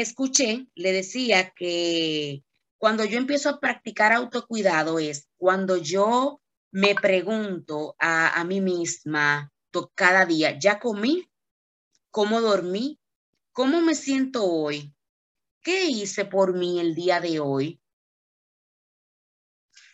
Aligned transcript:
escuché, 0.00 0.66
le 0.74 0.92
decía 0.92 1.50
que 1.50 2.44
cuando 2.78 3.04
yo 3.04 3.18
empiezo 3.18 3.48
a 3.48 3.60
practicar 3.60 4.12
autocuidado 4.12 4.98
es 4.98 5.28
cuando 5.36 5.76
yo 5.76 6.40
me 6.70 6.94
pregunto 6.94 7.96
a, 7.98 8.44
mí 8.44 8.60
misma 8.60 9.50
cada 9.94 10.24
día, 10.24 10.58
¿ya 10.58 10.78
comí? 10.78 11.30
¿Cómo 12.10 12.40
dormí? 12.40 12.98
¿Cómo 13.52 13.80
me 13.80 13.94
siento 13.94 14.44
hoy? 14.44 14.94
¿Qué 15.62 15.86
hice 15.86 16.24
por 16.24 16.54
mí 16.54 16.80
el 16.80 16.94
día 16.94 17.20
de 17.20 17.40
hoy? 17.40 17.80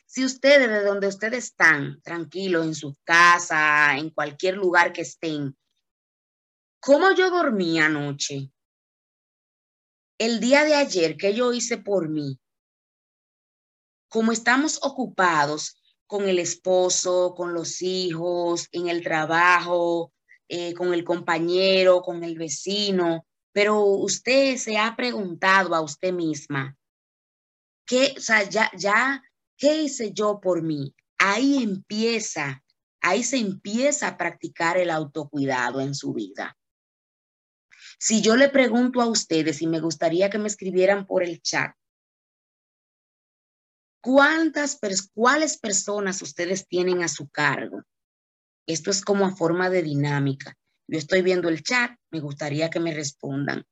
Si 0.06 0.24
ustedes, 0.24 0.68
de 0.68 0.84
donde 0.84 1.08
ustedes 1.08 1.44
están, 1.44 2.00
tranquilos 2.02 2.66
en 2.66 2.74
su 2.74 2.96
casa, 3.02 3.96
en 3.96 4.10
cualquier 4.10 4.56
lugar 4.56 4.92
que 4.92 5.02
estén, 5.02 5.56
¿cómo 6.80 7.12
yo 7.12 7.30
dormí 7.30 7.80
anoche? 7.80 8.51
El 10.22 10.38
día 10.38 10.64
de 10.64 10.76
ayer, 10.76 11.16
¿qué 11.16 11.34
yo 11.34 11.52
hice 11.52 11.78
por 11.78 12.08
mí? 12.08 12.38
Como 14.08 14.30
estamos 14.30 14.78
ocupados 14.80 15.82
con 16.06 16.28
el 16.28 16.38
esposo, 16.38 17.34
con 17.36 17.54
los 17.54 17.82
hijos, 17.82 18.68
en 18.70 18.86
el 18.86 19.02
trabajo, 19.02 20.12
eh, 20.46 20.74
con 20.74 20.94
el 20.94 21.02
compañero, 21.02 22.02
con 22.02 22.22
el 22.22 22.38
vecino, 22.38 23.26
pero 23.50 23.82
usted 23.82 24.58
se 24.58 24.78
ha 24.78 24.94
preguntado 24.94 25.74
a 25.74 25.80
usted 25.80 26.12
misma, 26.12 26.76
¿qué, 27.84 28.14
o 28.16 28.20
sea, 28.20 28.48
ya, 28.48 28.70
ya 28.76 29.20
¿Qué 29.56 29.82
hice 29.82 30.12
yo 30.12 30.38
por 30.40 30.62
mí? 30.62 30.94
Ahí 31.18 31.64
empieza, 31.64 32.62
ahí 33.00 33.24
se 33.24 33.38
empieza 33.38 34.06
a 34.06 34.16
practicar 34.16 34.76
el 34.76 34.90
autocuidado 34.90 35.80
en 35.80 35.96
su 35.96 36.12
vida. 36.12 36.56
Si 38.04 38.20
yo 38.20 38.34
le 38.34 38.48
pregunto 38.48 39.00
a 39.00 39.06
ustedes 39.06 39.62
y 39.62 39.68
me 39.68 39.78
gustaría 39.78 40.28
que 40.28 40.36
me 40.36 40.48
escribieran 40.48 41.06
por 41.06 41.22
el 41.22 41.40
chat, 41.40 41.72
¿cuántas, 44.02 44.80
cuáles 45.14 45.56
personas 45.56 46.20
ustedes 46.20 46.66
tienen 46.66 47.04
a 47.04 47.08
su 47.08 47.28
cargo? 47.28 47.84
Esto 48.66 48.90
es 48.90 49.04
como 49.04 49.24
a 49.24 49.36
forma 49.36 49.70
de 49.70 49.84
dinámica. 49.84 50.56
Yo 50.88 50.98
estoy 50.98 51.22
viendo 51.22 51.48
el 51.48 51.62
chat, 51.62 51.92
me 52.10 52.18
gustaría 52.18 52.70
que 52.70 52.80
me 52.80 52.92
respondan. 52.92 53.64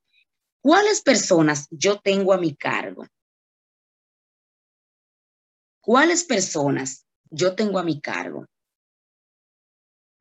¿Cuáles 0.61 1.01
personas 1.01 1.67
yo 1.69 1.99
tengo 1.99 2.31
a 2.31 2.37
mi 2.37 2.55
cargo? 2.55 3.05
¿Cuáles 5.81 6.23
personas 6.23 7.05
yo 7.29 7.53
tengo 7.53 7.79
a 7.79 7.83
mi 7.83 7.99
cargo? 7.99 8.45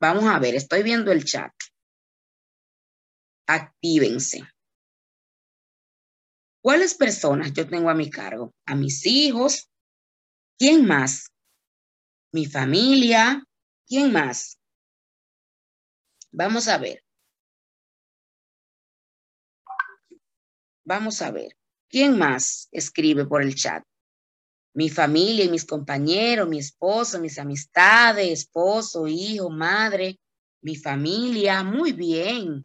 Vamos 0.01 0.25
a 0.25 0.41
ver, 0.41 0.57
estoy 0.57 0.83
viendo 0.83 1.13
el 1.13 1.25
chat. 1.25 1.53
Actívense. 3.53 4.43
¿Cuáles 6.63 6.95
personas 6.95 7.53
yo 7.53 7.69
tengo 7.69 7.91
a 7.91 7.95
mi 7.95 8.09
cargo? 8.09 8.55
A 8.65 8.77
mis 8.77 9.05
hijos. 9.07 9.69
¿Quién 10.59 10.87
más? 10.87 11.33
Mi 12.33 12.47
familia. 12.47 13.43
¿Quién 13.87 14.13
más? 14.13 14.59
Vamos 16.31 16.69
a 16.69 16.79
ver. 16.79 17.03
Vamos 20.85 21.21
a 21.23 21.31
ver. 21.31 21.57
¿Quién 21.89 22.17
más 22.19 22.69
escribe 22.71 23.27
por 23.27 23.43
el 23.43 23.55
chat? 23.55 23.83
mi 24.73 24.89
familia 24.89 25.45
y 25.45 25.51
mis 25.51 25.65
compañeros, 25.65 26.49
mi 26.49 26.59
esposo, 26.59 27.19
mis 27.19 27.39
amistades, 27.39 28.31
esposo, 28.31 29.09
hijo, 29.09 29.51
madre, 29.51 30.21
mi 30.63 30.77
familia, 30.77 31.65
muy 31.65 31.93
bien. 31.93 32.65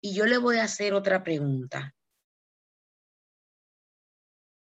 Y 0.00 0.14
yo 0.14 0.26
le 0.26 0.38
voy 0.38 0.58
a 0.58 0.64
hacer 0.64 0.94
otra 0.94 1.22
pregunta. 1.22 1.94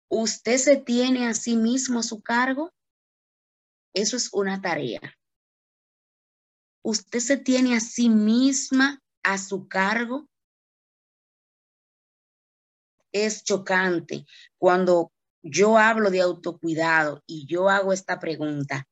¿Usted 0.09 0.59
se 0.59 0.77
tiene 0.77 1.27
a 1.27 1.35
sí 1.35 1.57
mismo 1.57 2.01
a 2.01 2.03
su 2.03 2.21
cargo? 2.21 2.71
Eso 3.95 4.17
es 4.17 4.33
una 4.33 4.61
tarea. 4.61 5.01
¿Usted 6.85 7.21
se 7.21 7.37
tiene 7.37 7.77
a 7.77 7.81
sí 7.81 8.09
misma 8.09 9.01
a 9.23 9.39
su 9.39 9.69
cargo? 9.69 10.27
Es 13.13 13.45
chocante 13.45 14.27
cuando 14.59 15.13
yo 15.43 15.79
hablo 15.79 16.11
de 16.11 16.21
autocuidado 16.21 17.23
y 17.27 17.47
yo 17.47 17.69
hago 17.69 17.93
esta 17.93 18.19
pregunta, 18.19 18.87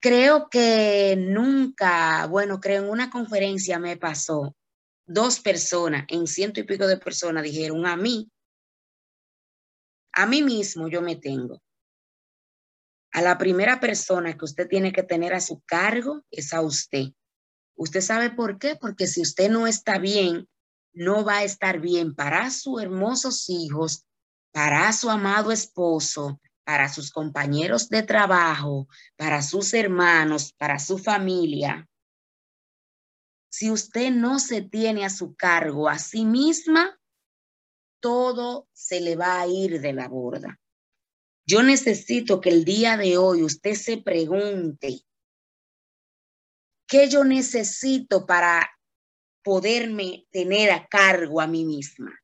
creo 0.00 0.48
que 0.48 1.16
nunca, 1.16 2.26
bueno, 2.26 2.60
creo 2.60 2.82
en 2.82 2.90
una 2.90 3.10
conferencia 3.10 3.78
me 3.78 3.96
pasó, 3.96 4.54
dos 5.06 5.40
personas, 5.40 6.04
en 6.08 6.26
ciento 6.26 6.60
y 6.60 6.64
pico 6.64 6.86
de 6.86 6.96
personas, 6.96 7.42
dijeron 7.42 7.86
a 7.86 7.96
mí, 7.96 8.30
a 10.12 10.26
mí 10.26 10.42
mismo 10.42 10.88
yo 10.88 11.02
me 11.02 11.16
tengo. 11.16 11.62
A 13.12 13.20
la 13.22 13.36
primera 13.38 13.80
persona 13.80 14.36
que 14.36 14.44
usted 14.44 14.68
tiene 14.68 14.92
que 14.92 15.02
tener 15.02 15.34
a 15.34 15.40
su 15.40 15.60
cargo 15.66 16.24
es 16.30 16.52
a 16.52 16.62
usted. 16.62 17.08
¿Usted 17.76 18.00
sabe 18.00 18.30
por 18.30 18.58
qué? 18.58 18.76
Porque 18.76 19.06
si 19.06 19.22
usted 19.22 19.50
no 19.50 19.66
está 19.66 19.98
bien, 19.98 20.48
no 20.94 21.24
va 21.24 21.38
a 21.38 21.44
estar 21.44 21.80
bien 21.80 22.14
para 22.14 22.50
sus 22.50 22.82
hermosos 22.82 23.48
hijos 23.48 24.06
para 24.52 24.92
su 24.92 25.10
amado 25.10 25.50
esposo, 25.50 26.40
para 26.64 26.88
sus 26.88 27.10
compañeros 27.10 27.88
de 27.88 28.02
trabajo, 28.02 28.86
para 29.16 29.42
sus 29.42 29.74
hermanos, 29.74 30.52
para 30.52 30.78
su 30.78 30.98
familia. 30.98 31.88
Si 33.52 33.70
usted 33.70 34.10
no 34.10 34.38
se 34.38 34.62
tiene 34.62 35.04
a 35.04 35.10
su 35.10 35.34
cargo 35.34 35.88
a 35.88 35.98
sí 35.98 36.24
misma, 36.24 36.98
todo 38.00 38.68
se 38.72 39.00
le 39.00 39.14
va 39.14 39.40
a 39.40 39.46
ir 39.46 39.80
de 39.80 39.92
la 39.92 40.08
borda. 40.08 40.58
Yo 41.44 41.62
necesito 41.62 42.40
que 42.40 42.48
el 42.48 42.64
día 42.64 42.96
de 42.96 43.18
hoy 43.18 43.42
usted 43.42 43.74
se 43.74 43.98
pregunte, 43.98 45.00
¿qué 46.88 47.08
yo 47.08 47.24
necesito 47.24 48.24
para 48.24 48.70
poderme 49.42 50.26
tener 50.30 50.70
a 50.70 50.86
cargo 50.86 51.40
a 51.40 51.46
mí 51.46 51.64
misma? 51.64 52.22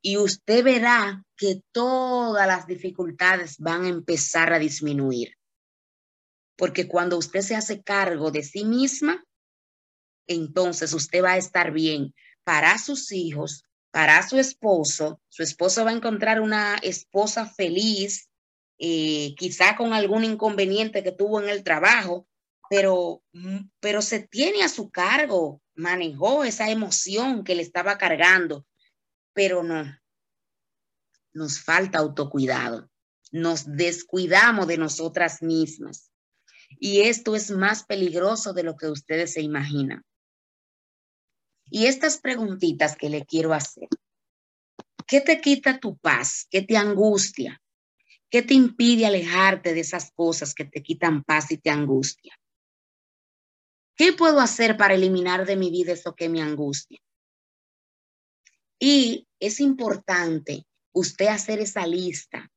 y 0.00 0.16
usted 0.16 0.64
verá 0.64 1.24
que 1.36 1.62
todas 1.72 2.46
las 2.46 2.66
dificultades 2.66 3.58
van 3.58 3.84
a 3.84 3.88
empezar 3.88 4.52
a 4.52 4.58
disminuir. 4.58 5.34
Porque 6.56 6.88
cuando 6.88 7.18
usted 7.18 7.40
se 7.40 7.56
hace 7.56 7.82
cargo 7.82 8.30
de 8.30 8.42
sí 8.42 8.64
misma, 8.64 9.24
entonces 10.26 10.92
usted 10.92 11.22
va 11.22 11.32
a 11.32 11.36
estar 11.36 11.72
bien 11.72 12.14
para 12.44 12.78
sus 12.78 13.12
hijos, 13.12 13.64
para 13.90 14.26
su 14.26 14.38
esposo. 14.38 15.20
Su 15.28 15.42
esposo 15.42 15.84
va 15.84 15.90
a 15.90 15.94
encontrar 15.94 16.40
una 16.40 16.76
esposa 16.76 17.46
feliz, 17.46 18.28
eh, 18.78 19.34
quizá 19.36 19.76
con 19.76 19.92
algún 19.92 20.24
inconveniente 20.24 21.02
que 21.02 21.12
tuvo 21.12 21.40
en 21.40 21.48
el 21.48 21.64
trabajo, 21.64 22.26
pero, 22.70 23.22
mm, 23.32 23.68
pero 23.80 24.02
se 24.02 24.20
tiene 24.20 24.62
a 24.62 24.68
su 24.68 24.90
cargo, 24.90 25.60
manejó 25.74 26.44
esa 26.44 26.70
emoción 26.70 27.44
que 27.44 27.54
le 27.54 27.62
estaba 27.62 27.98
cargando 27.98 28.66
pero 29.34 29.62
no. 29.62 29.84
Nos 31.34 31.60
falta 31.60 31.98
autocuidado. 31.98 32.88
Nos 33.32 33.66
descuidamos 33.66 34.68
de 34.68 34.78
nosotras 34.78 35.42
mismas. 35.42 36.10
Y 36.78 37.02
esto 37.02 37.36
es 37.36 37.50
más 37.50 37.84
peligroso 37.84 38.52
de 38.52 38.62
lo 38.62 38.76
que 38.76 38.88
ustedes 38.88 39.32
se 39.32 39.42
imaginan. 39.42 40.02
Y 41.70 41.86
estas 41.86 42.18
preguntitas 42.18 42.96
que 42.96 43.08
le 43.08 43.24
quiero 43.24 43.52
hacer. 43.52 43.88
¿Qué 45.06 45.20
te 45.20 45.40
quita 45.40 45.80
tu 45.80 45.96
paz? 45.96 46.46
¿Qué 46.50 46.62
te 46.62 46.76
angustia? 46.76 47.60
¿Qué 48.30 48.42
te 48.42 48.54
impide 48.54 49.06
alejarte 49.06 49.74
de 49.74 49.80
esas 49.80 50.10
cosas 50.12 50.54
que 50.54 50.64
te 50.64 50.82
quitan 50.82 51.22
paz 51.24 51.50
y 51.50 51.58
te 51.58 51.70
angustia? 51.70 52.36
¿Qué 53.96 54.12
puedo 54.12 54.40
hacer 54.40 54.76
para 54.76 54.94
eliminar 54.94 55.46
de 55.46 55.56
mi 55.56 55.70
vida 55.70 55.92
eso 55.92 56.14
que 56.14 56.28
me 56.28 56.42
angustia? 56.42 56.98
Y 58.78 59.28
es 59.38 59.60
importante 59.60 60.66
usted 60.92 61.26
hacer 61.26 61.60
esa 61.60 61.86
lista 61.86 62.50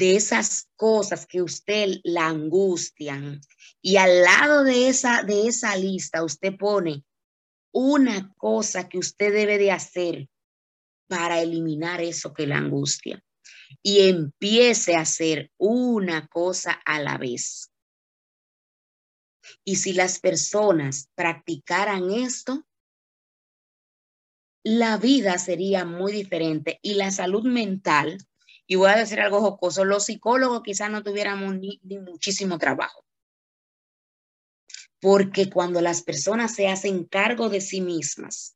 de 0.00 0.16
esas 0.16 0.70
cosas 0.76 1.26
que 1.26 1.42
usted 1.42 2.00
la 2.04 2.26
angustian 2.26 3.38
y 3.82 3.98
al 3.98 4.22
lado 4.22 4.64
de 4.64 4.88
esa 4.88 5.24
de 5.24 5.46
esa 5.46 5.76
lista 5.76 6.24
usted 6.24 6.56
pone 6.56 7.04
una 7.70 8.32
cosa 8.38 8.88
que 8.88 8.96
usted 8.96 9.30
debe 9.30 9.58
de 9.58 9.72
hacer 9.72 10.26
para 11.06 11.42
eliminar 11.42 12.00
eso 12.00 12.32
que 12.32 12.46
la 12.46 12.56
angustia 12.56 13.22
y 13.82 14.08
empiece 14.08 14.96
a 14.96 15.02
hacer 15.02 15.52
una 15.58 16.26
cosa 16.28 16.80
a 16.86 16.98
la 16.98 17.18
vez. 17.18 17.70
Y 19.64 19.76
si 19.76 19.92
las 19.92 20.18
personas 20.18 21.10
practicaran 21.14 22.10
esto, 22.10 22.66
la 24.64 24.96
vida 24.96 25.36
sería 25.36 25.84
muy 25.84 26.12
diferente 26.12 26.78
y 26.82 26.94
la 26.94 27.10
salud 27.10 27.44
mental, 27.44 28.16
y 28.70 28.76
voy 28.76 28.88
a 28.88 28.98
decir 28.98 29.18
algo 29.18 29.40
jocoso, 29.40 29.84
los 29.84 30.04
psicólogos 30.04 30.62
quizás 30.62 30.88
no 30.92 31.02
tuviéramos 31.02 31.56
ni, 31.56 31.80
muchísimo 31.82 32.56
trabajo. 32.56 33.04
Porque 35.00 35.50
cuando 35.50 35.80
las 35.80 36.02
personas 36.02 36.54
se 36.54 36.68
hacen 36.68 37.02
cargo 37.02 37.48
de 37.48 37.60
sí 37.60 37.80
mismas, 37.80 38.54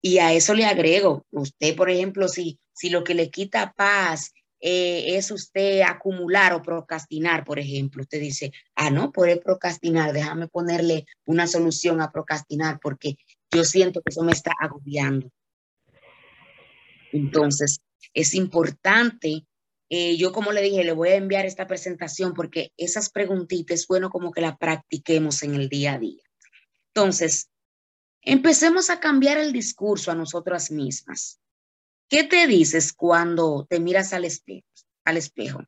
Y 0.00 0.20
a 0.20 0.32
eso 0.32 0.54
le 0.54 0.64
agrego, 0.64 1.26
usted, 1.32 1.76
por 1.76 1.90
ejemplo, 1.90 2.28
si, 2.28 2.58
si 2.72 2.88
lo 2.88 3.04
que 3.04 3.12
le 3.12 3.28
quita 3.28 3.74
paz 3.76 4.32
eh, 4.60 5.16
es 5.18 5.30
usted 5.30 5.82
acumular 5.82 6.54
o 6.54 6.62
procrastinar, 6.62 7.44
por 7.44 7.58
ejemplo, 7.58 8.04
usted 8.04 8.20
dice, 8.20 8.52
ah, 8.74 8.88
no, 8.88 9.12
puede 9.12 9.36
procrastinar, 9.36 10.14
déjame 10.14 10.48
ponerle 10.48 11.04
una 11.26 11.46
solución 11.46 12.00
a 12.00 12.10
procrastinar 12.10 12.78
porque 12.80 13.16
yo 13.50 13.64
siento 13.64 14.00
que 14.00 14.12
eso 14.12 14.22
me 14.22 14.32
está 14.32 14.52
agobiando. 14.58 15.30
Entonces, 17.12 17.80
es 18.14 18.34
importante, 18.34 19.46
eh, 19.88 20.16
yo 20.16 20.32
como 20.32 20.52
le 20.52 20.62
dije, 20.62 20.84
le 20.84 20.92
voy 20.92 21.10
a 21.10 21.16
enviar 21.16 21.46
esta 21.46 21.66
presentación 21.66 22.34
porque 22.34 22.72
esas 22.76 23.10
preguntitas 23.10 23.80
es 23.80 23.86
bueno 23.86 24.10
como 24.10 24.32
que 24.32 24.40
la 24.40 24.56
practiquemos 24.56 25.42
en 25.42 25.54
el 25.54 25.68
día 25.68 25.94
a 25.94 25.98
día. 25.98 26.22
Entonces, 26.94 27.50
empecemos 28.22 28.90
a 28.90 29.00
cambiar 29.00 29.38
el 29.38 29.52
discurso 29.52 30.10
a 30.10 30.14
nosotras 30.14 30.70
mismas. 30.70 31.40
¿Qué 32.08 32.24
te 32.24 32.46
dices 32.46 32.92
cuando 32.92 33.66
te 33.68 33.80
miras 33.80 34.12
al 34.12 34.24
espejo? 34.24 34.66
Al 35.04 35.16
espejo? 35.16 35.64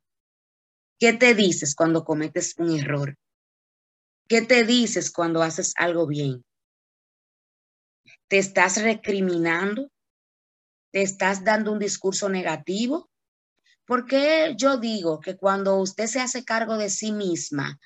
¿Qué 0.99 1.13
te 1.13 1.35
dices 1.35 1.75
cuando 1.75 2.03
cometes 2.03 2.55
un 2.57 2.77
error? 2.77 3.15
¿Qué 4.27 4.41
te 4.41 4.63
dices 4.63 5.11
cuando 5.11 5.41
haces 5.41 5.73
algo 5.77 6.07
bien? 6.07 6.43
¿Te 8.27 8.37
estás 8.37 8.81
recriminando? 8.81 9.89
¿Te 10.91 11.01
estás 11.01 11.43
dando 11.43 11.71
un 11.71 11.79
discurso 11.79 12.29
negativo? 12.29 13.09
Porque 13.85 14.55
yo 14.57 14.77
digo 14.77 15.19
que 15.19 15.35
cuando 15.35 15.77
usted 15.77 16.07
se 16.07 16.19
hace 16.19 16.43
cargo 16.43 16.77
de 16.77 16.89
sí 16.89 17.11
misma, 17.11 17.79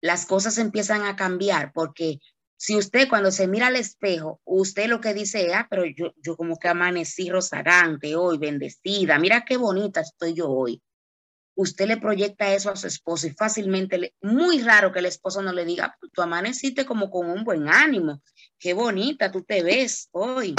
las 0.00 0.26
cosas 0.26 0.58
empiezan 0.58 1.02
a 1.02 1.16
cambiar? 1.16 1.72
Porque 1.72 2.18
si 2.56 2.76
usted 2.76 3.08
cuando 3.08 3.30
se 3.30 3.48
mira 3.48 3.66
al 3.66 3.76
espejo, 3.76 4.40
usted 4.44 4.88
lo 4.88 5.00
que 5.00 5.12
dice, 5.12 5.54
ah, 5.54 5.66
pero 5.68 5.84
yo, 5.84 6.12
yo 6.22 6.36
como 6.36 6.58
que 6.58 6.68
amanecí 6.68 7.28
rozagante 7.28 8.16
hoy, 8.16 8.38
bendecida, 8.38 9.18
mira 9.18 9.44
qué 9.44 9.56
bonita 9.56 10.00
estoy 10.00 10.34
yo 10.34 10.48
hoy. 10.48 10.82
Usted 11.54 11.86
le 11.86 11.96
proyecta 11.96 12.52
eso 12.54 12.70
a 12.70 12.76
su 12.76 12.86
esposo 12.86 13.26
y 13.26 13.30
fácilmente, 13.30 14.14
muy 14.22 14.60
raro 14.60 14.92
que 14.92 14.98
el 14.98 15.06
esposo 15.06 15.42
no 15.42 15.52
le 15.52 15.64
diga, 15.64 15.96
tú 16.12 16.22
amaneciste 16.22 16.84
como 16.84 17.10
con 17.10 17.30
un 17.30 17.44
buen 17.44 17.68
ánimo, 17.68 18.22
qué 18.58 18.74
bonita 18.74 19.30
tú 19.30 19.42
te 19.42 19.62
ves 19.62 20.08
hoy. 20.12 20.54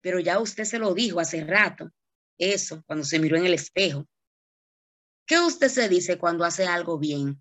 Pero 0.00 0.18
ya 0.20 0.38
usted 0.38 0.64
se 0.64 0.78
lo 0.78 0.94
dijo 0.94 1.20
hace 1.20 1.44
rato, 1.44 1.90
eso, 2.38 2.82
cuando 2.86 3.04
se 3.04 3.18
miró 3.18 3.36
en 3.36 3.46
el 3.46 3.54
espejo. 3.54 4.06
¿Qué 5.26 5.38
usted 5.38 5.68
se 5.68 5.88
dice 5.88 6.18
cuando 6.18 6.44
hace 6.44 6.66
algo 6.66 6.98
bien? 6.98 7.40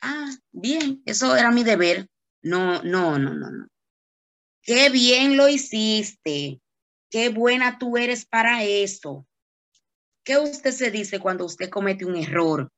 Ah, 0.00 0.30
bien, 0.52 1.02
eso 1.04 1.36
era 1.36 1.50
mi 1.50 1.64
deber. 1.64 2.08
No, 2.42 2.82
no, 2.82 3.18
no, 3.18 3.34
no, 3.34 3.50
no. 3.50 3.66
Qué 4.62 4.88
bien 4.90 5.36
lo 5.36 5.48
hiciste. 5.48 6.60
Qué 7.10 7.28
buena 7.28 7.78
tú 7.78 7.96
eres 7.96 8.24
para 8.24 8.64
eso. 8.64 9.26
¿Qué 10.24 10.38
usted 10.38 10.72
se 10.72 10.90
dice 10.90 11.20
cuando 11.20 11.44
usted 11.44 11.68
comete 11.68 12.06
un 12.06 12.16
error? 12.16 12.70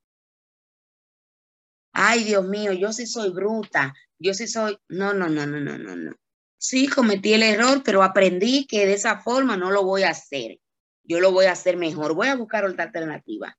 Ay, 1.93 2.25
Dios 2.25 2.45
mío, 2.45 2.73
yo 2.73 2.91
sí 2.91 3.07
soy 3.07 3.29
bruta. 3.29 3.93
Yo 4.19 4.33
sí 4.33 4.47
soy. 4.47 4.77
No, 4.89 5.13
no, 5.13 5.29
no, 5.29 5.47
no, 5.47 5.59
no, 5.59 5.77
no, 5.77 5.95
no. 5.95 6.15
Sí, 6.57 6.87
cometí 6.87 7.33
el 7.33 7.43
error, 7.43 7.81
pero 7.83 8.03
aprendí 8.03 8.65
que 8.65 8.85
de 8.85 8.93
esa 8.93 9.19
forma 9.19 9.57
no 9.57 9.71
lo 9.71 9.83
voy 9.83 10.03
a 10.03 10.09
hacer. 10.09 10.59
Yo 11.03 11.19
lo 11.19 11.31
voy 11.31 11.45
a 11.45 11.51
hacer 11.51 11.77
mejor. 11.77 12.15
Voy 12.15 12.27
a 12.27 12.35
buscar 12.35 12.65
otra 12.65 12.85
alternativa. 12.85 13.57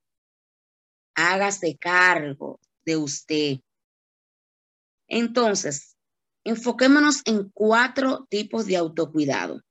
Hágase 1.15 1.77
cargo 1.77 2.59
de 2.85 2.97
usted. 2.97 3.59
Entonces, 5.07 5.97
enfoquémonos 6.43 7.21
en 7.25 7.49
cuatro 7.49 8.27
tipos 8.29 8.67
de 8.67 8.77
autocuidado. 8.77 9.61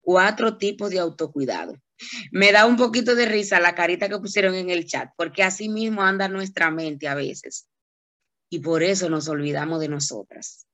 Cuatro 0.00 0.56
tipos 0.56 0.90
de 0.90 1.00
autocuidado. 1.00 1.74
Me 2.30 2.52
da 2.52 2.66
un 2.66 2.76
poquito 2.76 3.14
de 3.14 3.26
risa 3.26 3.58
la 3.58 3.74
carita 3.74 4.08
que 4.08 4.18
pusieron 4.18 4.54
en 4.54 4.70
el 4.70 4.86
chat, 4.86 5.10
porque 5.16 5.42
así 5.42 5.68
mismo 5.68 6.02
anda 6.02 6.28
nuestra 6.28 6.70
mente 6.70 7.08
a 7.08 7.14
veces. 7.14 7.66
Y 8.50 8.60
por 8.60 8.82
eso 8.82 9.08
nos 9.08 9.28
olvidamos 9.28 9.80
de 9.80 9.88
nosotras. 9.88 10.66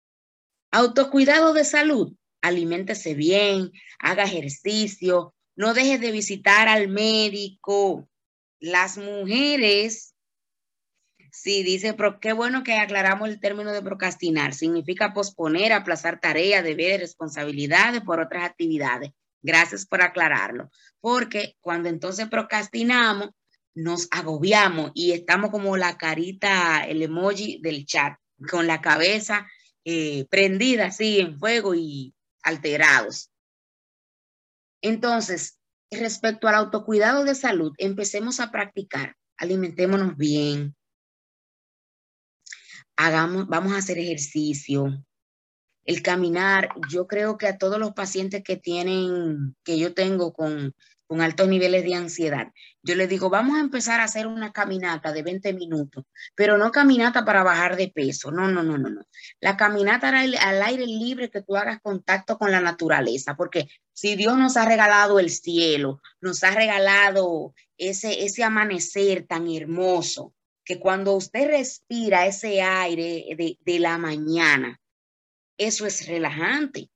Autocuidado 0.72 1.52
de 1.52 1.64
salud. 1.64 2.16
Aliméntese 2.40 3.14
bien, 3.14 3.70
haga 4.00 4.24
ejercicio, 4.24 5.34
no 5.54 5.74
deje 5.74 5.98
de 5.98 6.10
visitar 6.10 6.66
al 6.66 6.88
médico. 6.88 8.08
Las 8.58 8.98
mujeres 8.98 10.12
Sí, 11.34 11.62
dice, 11.62 11.94
pero 11.94 12.20
qué 12.20 12.34
bueno 12.34 12.62
que 12.62 12.74
aclaramos 12.74 13.26
el 13.26 13.40
término 13.40 13.72
de 13.72 13.80
procrastinar. 13.80 14.52
Significa 14.52 15.14
posponer, 15.14 15.72
aplazar 15.72 16.20
tareas, 16.20 16.62
deberes, 16.62 17.00
responsabilidades 17.00 18.02
por 18.02 18.20
otras 18.20 18.44
actividades. 18.44 19.12
Gracias 19.40 19.86
por 19.86 20.02
aclararlo. 20.02 20.70
Porque 21.00 21.56
cuando 21.62 21.88
entonces 21.88 22.28
procrastinamos, 22.28 23.30
nos 23.74 24.08
agobiamos 24.10 24.92
y 24.94 25.12
estamos 25.12 25.50
como 25.50 25.78
la 25.78 25.96
carita, 25.96 26.84
el 26.84 27.00
emoji 27.00 27.60
del 27.62 27.86
chat, 27.86 28.18
con 28.50 28.66
la 28.66 28.82
cabeza 28.82 29.46
eh, 29.84 30.26
prendida 30.30 30.86
así 30.86 31.20
en 31.20 31.38
fuego 31.38 31.74
y 31.74 32.14
alterados. 32.42 33.30
Entonces, 34.82 35.58
respecto 35.90 36.48
al 36.48 36.56
autocuidado 36.56 37.24
de 37.24 37.34
salud, 37.34 37.72
empecemos 37.78 38.40
a 38.40 38.50
practicar. 38.50 39.16
Alimentémonos 39.36 40.16
bien, 40.16 40.76
hagamos, 42.96 43.48
vamos 43.48 43.72
a 43.72 43.78
hacer 43.78 43.98
ejercicio. 43.98 45.04
El 45.84 46.02
caminar, 46.02 46.70
yo 46.90 47.06
creo 47.06 47.36
que 47.38 47.48
a 47.48 47.58
todos 47.58 47.78
los 47.78 47.92
pacientes 47.92 48.42
que 48.44 48.56
tienen, 48.56 49.56
que 49.64 49.78
yo 49.78 49.94
tengo 49.94 50.32
con, 50.32 50.74
con 51.06 51.20
altos 51.20 51.48
niveles 51.48 51.84
de 51.84 51.94
ansiedad, 51.94 52.52
yo 52.82 52.94
les 52.94 53.08
digo, 53.08 53.30
vamos 53.30 53.56
a 53.56 53.60
empezar 53.60 54.00
a 54.00 54.04
hacer 54.04 54.26
una 54.26 54.52
caminata 54.52 55.12
de 55.12 55.22
20 55.22 55.52
minutos, 55.52 56.04
pero 56.34 56.58
no 56.58 56.70
caminata 56.70 57.24
para 57.24 57.42
bajar 57.42 57.76
de 57.76 57.88
peso, 57.88 58.30
no, 58.30 58.48
no, 58.48 58.62
no, 58.62 58.78
no, 58.78 58.90
no. 58.90 59.02
La 59.40 59.56
caminata 59.56 60.08
al, 60.08 60.34
al 60.34 60.62
aire 60.62 60.86
libre, 60.86 61.30
que 61.30 61.42
tú 61.42 61.56
hagas 61.56 61.80
contacto 61.80 62.38
con 62.38 62.50
la 62.50 62.60
naturaleza, 62.60 63.36
porque 63.36 63.68
si 63.92 64.16
Dios 64.16 64.36
nos 64.36 64.56
ha 64.56 64.64
regalado 64.64 65.20
el 65.20 65.30
cielo, 65.30 66.00
nos 66.20 66.42
ha 66.44 66.50
regalado 66.50 67.54
ese, 67.76 68.24
ese 68.24 68.44
amanecer 68.44 69.26
tan 69.26 69.48
hermoso, 69.48 70.34
que 70.64 70.78
cuando 70.78 71.14
usted 71.14 71.48
respira 71.48 72.26
ese 72.26 72.62
aire 72.62 73.26
de, 73.36 73.78
la 73.78 73.98
mañana, 73.98 74.80
eso 75.64 75.86
es 75.86 76.06
relajante. 76.06 76.90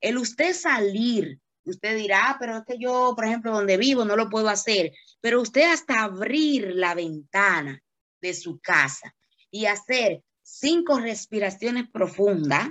El 0.00 0.18
usted 0.18 0.54
salir, 0.54 1.38
usted 1.64 1.96
dirá, 1.96 2.30
ah, 2.30 2.36
pero 2.38 2.58
es 2.58 2.64
que 2.66 2.78
yo, 2.78 3.12
por 3.14 3.24
ejemplo, 3.24 3.52
donde 3.52 3.76
vivo 3.76 4.04
no 4.04 4.16
lo 4.16 4.28
puedo 4.28 4.48
hacer, 4.48 4.92
pero 5.20 5.40
usted 5.40 5.70
hasta 5.70 6.02
abrir 6.02 6.74
la 6.74 6.94
ventana 6.94 7.82
de 8.20 8.34
su 8.34 8.58
casa 8.60 9.14
y 9.50 9.66
hacer 9.66 10.22
cinco 10.42 10.98
respiraciones 10.98 11.88
profundas, 11.90 12.70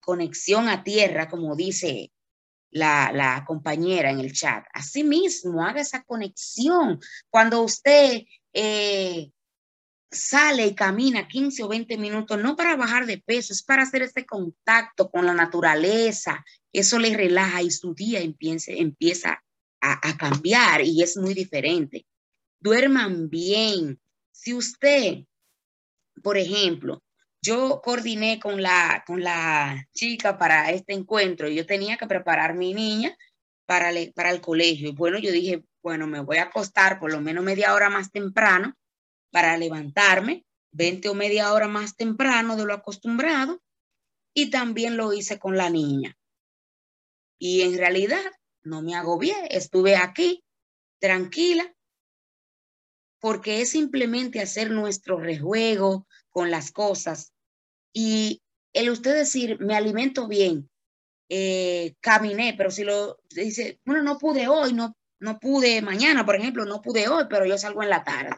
conexión 0.00 0.68
a 0.68 0.84
tierra, 0.84 1.28
como 1.28 1.56
dice 1.56 2.12
la, 2.70 3.10
la, 3.12 3.44
compañera 3.46 4.10
en 4.10 4.20
el 4.20 4.32
chat. 4.32 4.64
Asimismo, 4.72 5.64
haga 5.64 5.80
esa 5.80 6.02
conexión. 6.04 7.00
Cuando 7.28 7.62
usted 7.62 8.22
eh, 8.52 9.30
sale 10.10 10.66
y 10.66 10.74
camina 10.74 11.28
15 11.28 11.62
o 11.64 11.68
20 11.68 11.98
minutos, 11.98 12.38
no 12.38 12.56
para 12.56 12.76
bajar 12.76 13.06
de 13.06 13.18
peso, 13.18 13.52
es 13.52 13.62
para 13.62 13.82
hacer 13.82 14.02
ese 14.02 14.24
contacto 14.24 15.10
con 15.10 15.26
la 15.26 15.34
naturaleza. 15.34 16.44
Eso 16.72 16.98
le 16.98 17.16
relaja 17.16 17.62
y 17.62 17.70
su 17.70 17.94
día 17.94 18.20
empieza, 18.20 18.72
empieza 18.72 19.42
a, 19.80 20.16
cambiar 20.16 20.82
y 20.82 21.02
es 21.02 21.16
muy 21.16 21.34
diferente. 21.34 22.06
Duerman 22.60 23.28
bien. 23.28 24.00
Si 24.32 24.52
usted, 24.52 25.24
por 26.22 26.36
ejemplo, 26.36 27.02
yo 27.40 27.80
coordiné 27.82 28.40
con 28.40 28.60
la, 28.60 29.04
con 29.06 29.22
la 29.22 29.86
chica 29.92 30.36
para 30.38 30.70
este 30.72 30.92
encuentro 30.92 31.48
yo 31.48 31.64
tenía 31.64 31.96
que 31.96 32.06
preparar 32.06 32.54
mi 32.54 32.74
niña 32.74 33.16
para, 33.66 33.90
para 34.14 34.30
el 34.30 34.40
colegio. 34.40 34.92
Bueno, 34.94 35.18
yo 35.18 35.30
dije, 35.30 35.62
bueno, 35.82 36.08
me 36.08 36.20
voy 36.20 36.38
a 36.38 36.44
acostar 36.44 36.98
por 36.98 37.12
lo 37.12 37.20
menos 37.20 37.44
media 37.44 37.74
hora 37.74 37.88
más 37.88 38.10
temprano 38.10 38.74
para 39.30 39.56
levantarme 39.56 40.44
20 40.72 41.08
o 41.08 41.14
media 41.14 41.52
hora 41.52 41.68
más 41.68 41.96
temprano 41.96 42.56
de 42.56 42.64
lo 42.64 42.74
acostumbrado 42.74 43.62
y 44.34 44.50
también 44.50 44.96
lo 44.96 45.12
hice 45.12 45.38
con 45.38 45.56
la 45.56 45.70
niña. 45.70 46.16
Y 47.38 47.62
en 47.62 47.76
realidad 47.76 48.32
no 48.62 48.82
me 48.82 48.94
agobié, 48.94 49.34
estuve 49.50 49.96
aquí 49.96 50.44
tranquila 51.00 51.74
porque 53.20 53.62
es 53.62 53.70
simplemente 53.70 54.40
hacer 54.40 54.70
nuestro 54.70 55.18
rejuego 55.18 56.06
con 56.30 56.50
las 56.50 56.70
cosas 56.70 57.32
y 57.92 58.42
el 58.72 58.90
usted 58.90 59.14
decir, 59.14 59.58
me 59.58 59.74
alimento 59.74 60.28
bien, 60.28 60.68
eh, 61.30 61.94
caminé, 62.00 62.54
pero 62.56 62.70
si 62.70 62.84
lo 62.84 63.18
dice, 63.30 63.80
bueno, 63.86 64.02
no 64.02 64.18
pude 64.18 64.48
hoy, 64.48 64.74
no, 64.74 64.94
no 65.18 65.38
pude 65.38 65.80
mañana, 65.80 66.26
por 66.26 66.36
ejemplo, 66.36 66.66
no 66.66 66.82
pude 66.82 67.08
hoy, 67.08 67.24
pero 67.30 67.46
yo 67.46 67.56
salgo 67.56 67.82
en 67.82 67.88
la 67.88 68.04
tarde. 68.04 68.36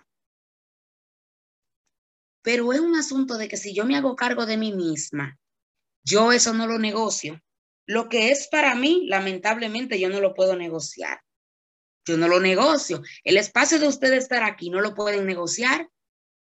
Pero 2.43 2.73
es 2.73 2.81
un 2.81 2.97
asunto 2.97 3.37
de 3.37 3.49
que 3.49 3.57
si 3.57 3.75
yo 3.75 3.85
me 3.85 3.97
hago 3.97 4.17
cargo 4.17 4.47
de 4.47 4.57
mí 4.57 4.73
misma, 4.73 5.39
yo 6.05 6.33
eso 6.33 6.53
no 6.55 6.67
lo 6.67 6.79
negocio. 6.79 7.41
lo 7.87 8.11
que 8.11 8.31
es 8.31 8.49
para 8.49 8.75
mí, 8.75 9.07
lamentablemente, 9.07 9.99
yo 9.99 10.11
no 10.11 10.21
lo 10.21 10.35
puedo 10.35 10.57
negociar. 10.57 11.23
Yo 12.07 12.19
no 12.19 12.29
lo 12.29 12.39
negocio. 12.39 13.03
El 13.25 13.39
espacio 13.39 13.79
de 13.79 13.89
ustedes 13.89 14.25
estar 14.25 14.43
aquí 14.43 14.69
no 14.69 14.83
lo 14.83 14.95
pueden 14.95 15.25
negociar 15.25 15.89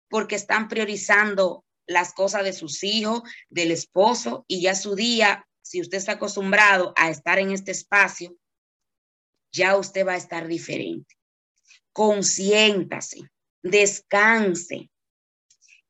porque 0.08 0.36
están 0.36 0.68
priorizando 0.68 1.64
las 1.86 2.14
cosas 2.14 2.44
de 2.44 2.52
sus 2.52 2.82
hijos, 2.82 3.22
del 3.50 3.72
esposo 3.72 4.44
y 4.48 4.62
ya 4.62 4.74
su 4.74 4.94
día, 4.94 5.46
si 5.62 5.80
usted 5.80 5.98
está 5.98 6.12
acostumbrado 6.12 6.94
a 6.96 7.10
estar 7.10 7.38
en 7.38 7.50
este 7.50 7.72
espacio, 7.72 8.36
ya 9.52 9.76
usted 9.76 10.06
va 10.06 10.12
a 10.12 10.16
estar 10.16 10.46
diferente. 10.46 11.14
Consiéntase, 11.92 13.20
descanse. 13.62 14.90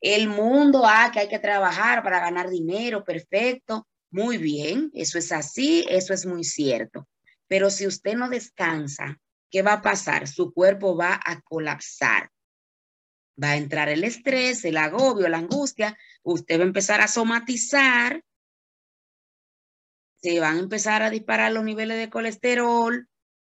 El 0.04 0.28
mundo, 0.28 0.82
ah, 0.84 1.10
que 1.10 1.20
hay 1.20 1.28
que 1.28 1.38
trabajar 1.38 2.02
para 2.02 2.20
ganar 2.20 2.50
dinero, 2.50 3.04
perfecto. 3.04 3.88
Muy 4.10 4.36
bien, 4.36 4.90
eso 4.92 5.16
es 5.16 5.32
así, 5.32 5.86
eso 5.88 6.12
es 6.12 6.26
muy 6.26 6.44
cierto. 6.44 7.08
Pero 7.48 7.70
si 7.70 7.86
usted 7.86 8.14
no 8.14 8.28
descansa, 8.28 9.18
¿qué 9.50 9.62
va 9.62 9.72
a 9.72 9.82
pasar? 9.82 10.28
Su 10.28 10.52
cuerpo 10.52 10.94
va 10.94 11.18
a 11.24 11.40
colapsar. 11.40 12.28
Va 13.42 13.52
a 13.52 13.56
entrar 13.56 13.88
el 13.88 14.04
estrés, 14.04 14.66
el 14.66 14.76
agobio, 14.76 15.26
la 15.26 15.38
angustia. 15.38 15.96
Usted 16.22 16.58
va 16.58 16.64
a 16.64 16.66
empezar 16.66 17.00
a 17.00 17.08
somatizar. 17.08 18.22
Se 20.20 20.38
van 20.38 20.56
a 20.58 20.60
empezar 20.60 21.02
a 21.02 21.08
disparar 21.08 21.50
los 21.50 21.64
niveles 21.64 21.96
de 21.96 22.10
colesterol. 22.10 23.08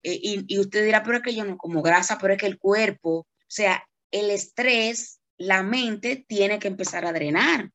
Eh, 0.02 0.20
y, 0.22 0.44
y 0.46 0.58
usted 0.58 0.84
dirá, 0.84 1.02
pero 1.02 1.16
es 1.16 1.22
que 1.22 1.34
yo 1.34 1.46
no 1.46 1.56
como 1.56 1.80
grasa, 1.80 2.18
pero 2.18 2.34
es 2.34 2.38
que 2.38 2.48
el 2.48 2.58
cuerpo, 2.58 3.20
o 3.20 3.26
sea, 3.48 3.82
el 4.10 4.30
estrés, 4.30 5.22
la 5.38 5.62
mente 5.62 6.24
tiene 6.28 6.58
que 6.58 6.68
empezar 6.68 7.04
a 7.04 7.12
drenar. 7.12 7.70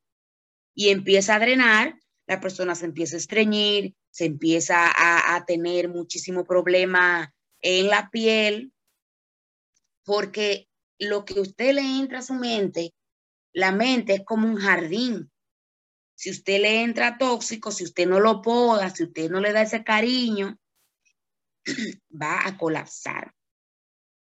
Y 0.74 0.90
empieza 0.90 1.34
a 1.34 1.40
drenar, 1.40 1.98
la 2.26 2.40
persona 2.40 2.74
se 2.74 2.86
empieza 2.86 3.16
a 3.16 3.18
estreñir, 3.18 3.94
se 4.10 4.24
empieza 4.24 4.90
a, 4.94 5.44
tener 5.44 5.88
muchísimo 5.88 6.44
problema 6.44 7.34
en 7.60 7.88
la 7.88 8.08
piel, 8.10 8.72
porque 10.04 10.68
lo 10.98 11.24
que 11.24 11.40
usted 11.40 11.74
le 11.74 11.82
entra 11.82 12.20
a 12.20 12.22
su 12.22 12.34
mente, 12.34 12.94
la 13.52 13.72
mente 13.72 14.14
es 14.14 14.24
como 14.24 14.48
un 14.48 14.56
jardín. 14.56 15.30
Si 16.14 16.30
usted 16.30 16.60
le 16.60 16.82
entra 16.82 17.18
tóxico, 17.18 17.70
si 17.70 17.84
usted 17.84 18.06
no 18.06 18.20
lo 18.20 18.42
poda, 18.42 18.90
si 18.90 19.04
usted 19.04 19.30
no 19.30 19.40
le 19.40 19.52
da 19.52 19.62
ese 19.62 19.82
cariño, 19.82 20.58
va 22.10 22.46
a 22.46 22.56
colapsar. 22.58 23.32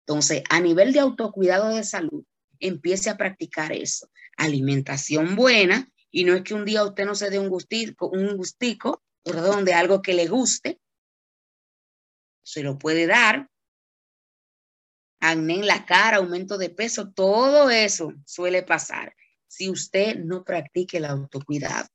Entonces, 0.06 0.42
a 0.50 0.60
nivel 0.60 0.92
de 0.92 1.00
autocuidado 1.00 1.68
de 1.68 1.84
salud, 1.84 2.24
empiece 2.60 3.10
a 3.10 3.16
practicar 3.16 3.72
eso. 3.72 4.10
Alimentación 4.36 5.34
buena, 5.34 5.90
y 6.10 6.24
no 6.24 6.34
es 6.34 6.42
que 6.42 6.54
un 6.54 6.64
día 6.64 6.84
usted 6.84 7.04
no 7.04 7.14
se 7.14 7.30
dé 7.30 7.38
un 7.38 7.48
gustico, 7.48 8.08
un 8.08 8.36
gustico, 8.36 9.02
perdón, 9.22 9.64
de 9.64 9.74
algo 9.74 10.02
que 10.02 10.14
le 10.14 10.26
guste, 10.26 10.80
se 12.42 12.62
lo 12.62 12.78
puede 12.78 13.06
dar. 13.06 13.48
Acné 15.20 15.54
en 15.54 15.66
la 15.66 15.84
cara, 15.84 16.16
aumento 16.16 16.56
de 16.56 16.70
peso, 16.70 17.12
todo 17.12 17.70
eso 17.70 18.14
suele 18.24 18.62
pasar 18.62 19.14
si 19.46 19.68
usted 19.68 20.16
no 20.16 20.44
practique 20.44 20.96
el 20.96 21.04
autocuidado. 21.04 21.88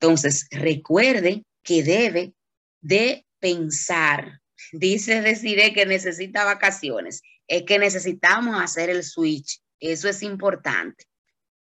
Entonces, 0.00 0.48
recuerde 0.50 1.44
que 1.62 1.82
debe 1.82 2.34
de 2.80 3.26
pensar. 3.38 4.40
Dice 4.72 5.20
Decide 5.20 5.72
que 5.72 5.86
necesita 5.86 6.44
vacaciones. 6.44 7.22
Es 7.48 7.62
que 7.64 7.78
necesitamos 7.78 8.60
hacer 8.60 8.90
el 8.90 9.04
switch. 9.04 9.60
Eso 9.80 10.08
es 10.08 10.22
importante. 10.22 11.04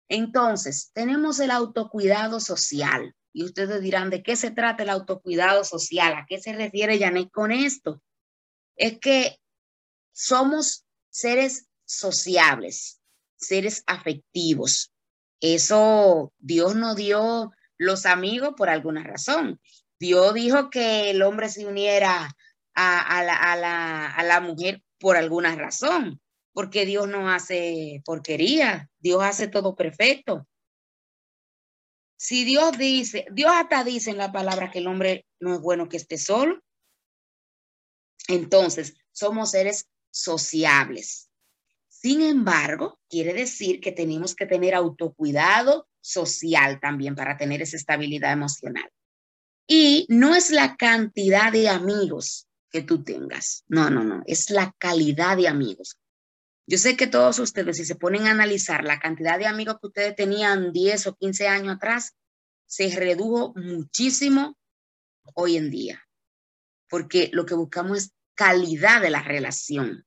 Entonces, 0.09 0.91
tenemos 0.93 1.41
el 1.41 1.51
autocuidado 1.51 2.41
social. 2.41 3.15
Y 3.33 3.45
ustedes 3.45 3.81
dirán, 3.83 4.09
¿de 4.09 4.23
qué 4.23 4.37
se 4.37 4.51
trata 4.51 4.83
el 4.83 4.89
autocuidado 4.89 5.65
social? 5.65 6.15
¿A 6.15 6.27
qué 6.27 6.41
se 6.41 6.55
refiere 6.55 6.99
Janet 6.99 7.31
con 7.31 7.53
esto? 7.53 8.03
Es 8.77 8.99
que 8.99 9.39
somos 10.13 10.87
seres 11.11 11.67
sociables, 11.85 13.01
seres 13.37 13.83
afectivos. 13.87 14.93
Eso 15.41 16.33
Dios 16.39 16.75
nos 16.77 16.97
dio 16.97 17.53
los 17.77 18.07
amigos 18.07 18.55
por 18.57 18.71
alguna 18.71 19.03
razón. 19.03 19.61
Dios 19.99 20.33
dijo 20.35 20.71
que 20.71 21.11
el 21.11 21.23
hombre 21.23 21.49
se 21.49 21.67
uniera 21.67 22.35
a, 22.75 23.23
la, 23.23 23.35
a, 23.35 23.57
la, 23.57 24.07
a 24.07 24.23
la 24.23 24.41
mujer 24.41 24.83
por 24.99 25.17
alguna 25.17 25.55
razón, 25.55 26.21
porque 26.53 26.87
Dios 26.87 27.09
no 27.09 27.31
hace 27.31 28.03
porquería, 28.05 28.91
Dios 28.99 29.23
hace 29.23 29.49
todo 29.49 29.75
perfecto. 29.75 30.47
Si 32.19 32.45
Dios 32.45 32.77
dice, 32.79 33.27
Dios 33.31 33.53
hasta 33.55 33.85
dice 33.85 34.11
en 34.11 34.17
la 34.17 34.33
palabra 34.33 34.71
que 34.71 34.79
el 34.79 34.87
hombre 34.87 35.27
no 35.39 35.55
es 35.55 35.61
bueno 35.61 35.89
que 35.89 35.99
esté 35.99 36.17
solo, 36.17 36.63
entonces 38.29 38.95
somos 39.13 39.51
seres 39.51 39.87
sociables. 40.11 41.29
Sin 41.89 42.23
embargo, 42.23 42.99
quiere 43.09 43.33
decir 43.33 43.81
que 43.81 43.93
tenemos 43.93 44.35
que 44.35 44.47
tener 44.47 44.75
autocuidado 44.75 45.89
social 46.01 46.81
también 46.81 47.15
para 47.15 47.37
tener 47.37 47.63
esa 47.63 47.77
estabilidad 47.77 48.33
emocional. 48.33 48.89
Y 49.67 50.07
no 50.09 50.35
es 50.35 50.51
la 50.51 50.77
cantidad 50.77 51.53
de 51.53 51.69
amigos 51.69 52.47
que 52.71 52.83
tú 52.83 53.03
tengas, 53.03 53.65
no, 53.69 53.91
no, 53.91 54.05
no, 54.05 54.23
es 54.27 54.51
la 54.51 54.75
calidad 54.79 55.37
de 55.37 55.49
amigos. 55.49 55.99
Yo 56.67 56.79
sé 56.79 56.97
que 56.97 57.07
todos 57.07 57.39
ustedes, 57.39 57.77
si 57.77 57.85
se 57.85 57.95
ponen 57.95 58.27
a 58.27 58.33
analizar 58.33 58.85
la 58.85 58.99
cantidad 58.99 59.39
de 59.39 59.47
amigos 59.47 59.77
que 59.81 59.87
ustedes 59.87 60.17
tenían 60.17 60.73
10 60.73 61.07
o 61.07 61.15
15 61.15 61.47
años 61.47 61.77
atrás, 61.77 62.17
se 62.67 62.89
redujo 62.95 63.55
muchísimo 63.55 64.59
hoy 65.35 65.57
en 65.57 65.71
día, 65.71 66.03
porque 66.89 67.31
lo 67.33 67.47
que 67.47 67.55
buscamos 67.55 67.99
es 67.99 68.13
calidad 68.35 69.01
de 69.01 69.11
la 69.11 69.23
relación. 69.23 70.05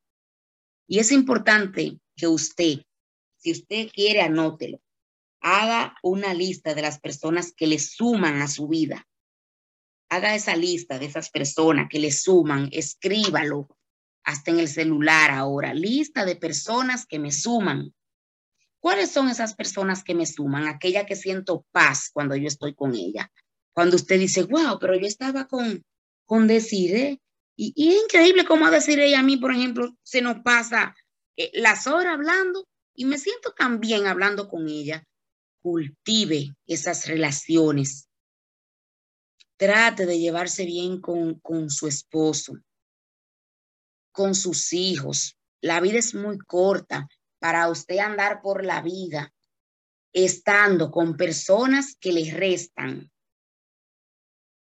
Y 0.87 0.99
es 0.99 1.11
importante 1.11 1.99
que 2.15 2.27
usted, 2.27 2.79
si 3.37 3.51
usted 3.51 3.89
quiere, 3.93 4.21
anótelo, 4.21 4.81
haga 5.41 5.95
una 6.03 6.33
lista 6.33 6.73
de 6.73 6.81
las 6.81 6.99
personas 6.99 7.53
que 7.53 7.67
le 7.67 7.79
suman 7.79 8.41
a 8.41 8.47
su 8.47 8.67
vida. 8.67 9.07
Haga 10.09 10.35
esa 10.35 10.55
lista 10.55 10.97
de 10.97 11.05
esas 11.05 11.29
personas 11.29 11.87
que 11.89 11.99
le 11.99 12.11
suman, 12.11 12.69
escríbalo, 12.71 13.67
hasta 14.23 14.51
en 14.51 14.59
el 14.59 14.67
celular 14.67 15.31
ahora, 15.31 15.73
lista 15.73 16.25
de 16.25 16.35
personas 16.35 17.05
que 17.05 17.19
me 17.19 17.31
suman. 17.31 17.93
¿Cuáles 18.79 19.11
son 19.11 19.29
esas 19.29 19.55
personas 19.55 20.03
que 20.03 20.15
me 20.15 20.25
suman? 20.25 20.67
Aquella 20.67 21.05
que 21.05 21.15
siento 21.15 21.65
paz 21.71 22.09
cuando 22.13 22.35
yo 22.35 22.47
estoy 22.47 22.75
con 22.75 22.95
ella. 22.95 23.31
Cuando 23.73 23.95
usted 23.95 24.19
dice, 24.19 24.43
wow, 24.43 24.77
pero 24.79 24.95
yo 24.95 25.05
estaba 25.05 25.47
con, 25.47 25.83
con 26.25 26.47
Desiree. 26.47 27.19
Y, 27.55 27.73
y 27.75 27.89
es 27.89 28.03
increíble 28.03 28.45
cómo 28.45 28.65
a 28.65 28.71
Desiree 28.71 29.15
a 29.15 29.23
mí, 29.23 29.37
por 29.37 29.51
ejemplo, 29.51 29.95
se 30.03 30.21
nos 30.21 30.39
pasa 30.41 30.95
eh, 31.35 31.51
las 31.53 31.87
horas 31.87 32.13
hablando 32.13 32.67
y 32.93 33.05
me 33.05 33.17
siento 33.17 33.53
tan 33.53 33.79
bien 33.79 34.07
hablando 34.07 34.49
con 34.49 34.67
ella. 34.67 35.03
Cultive 35.61 36.53
esas 36.67 37.07
relaciones. 37.07 38.08
Trate 39.59 40.07
de 40.07 40.17
llevarse 40.17 40.65
bien 40.65 41.01
con, 41.01 41.39
con 41.41 41.69
su 41.69 41.87
esposo 41.87 42.55
con 44.19 44.35
sus 44.35 44.73
hijos. 44.73 45.37
La 45.61 45.79
vida 45.79 45.97
es 45.97 46.13
muy 46.13 46.37
corta 46.39 47.07
para 47.39 47.69
usted 47.69 47.99
andar 47.99 48.41
por 48.41 48.65
la 48.65 48.81
vida 48.81 49.33
estando 50.11 50.91
con 50.91 51.15
personas 51.15 51.95
que 51.97 52.11
le 52.11 52.29
restan. 52.33 53.09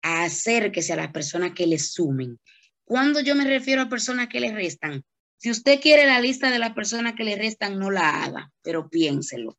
Acérquese 0.02 0.94
a 0.94 0.96
las 0.98 1.12
personas 1.12 1.52
que 1.54 1.68
le 1.68 1.78
sumen. 1.78 2.40
Cuando 2.86 3.20
yo 3.20 3.36
me 3.36 3.44
refiero 3.44 3.82
a 3.82 3.90
personas 3.90 4.30
que 4.30 4.40
le 4.40 4.54
restan, 4.54 5.04
si 5.38 5.52
usted 5.52 5.82
quiere 5.82 6.06
la 6.06 6.22
lista 6.22 6.50
de 6.50 6.60
las 6.60 6.74
personas 6.74 7.14
que 7.16 7.26
le 7.26 7.36
restan, 7.36 7.78
no 7.78 7.92
la 7.92 8.24
haga, 8.24 8.50
pero 8.62 8.90
piénselo. 8.90 9.58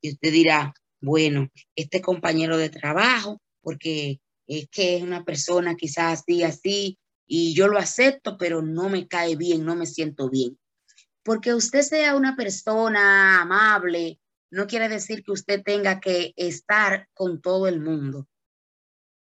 Y 0.00 0.12
usted 0.12 0.30
dirá, 0.30 0.72
bueno, 1.00 1.48
este 1.74 2.00
compañero 2.00 2.56
de 2.58 2.70
trabajo, 2.70 3.40
porque 3.60 4.20
es 4.46 4.68
que 4.68 4.96
es 4.96 5.02
una 5.02 5.24
persona 5.24 5.74
quizás 5.74 6.20
así, 6.20 6.42
así, 6.42 6.98
y 7.26 7.54
yo 7.54 7.68
lo 7.68 7.78
acepto, 7.78 8.38
pero 8.38 8.62
no 8.62 8.88
me 8.88 9.08
cae 9.08 9.36
bien, 9.36 9.64
no 9.64 9.74
me 9.74 9.86
siento 9.86 10.30
bien. 10.30 10.58
Porque 11.24 11.54
usted 11.54 11.82
sea 11.82 12.14
una 12.14 12.36
persona 12.36 13.42
amable, 13.42 14.20
no 14.50 14.66
quiere 14.66 14.88
decir 14.88 15.24
que 15.24 15.32
usted 15.32 15.62
tenga 15.62 15.98
que 15.98 16.32
estar 16.36 17.08
con 17.14 17.40
todo 17.40 17.66
el 17.66 17.80
mundo 17.80 18.28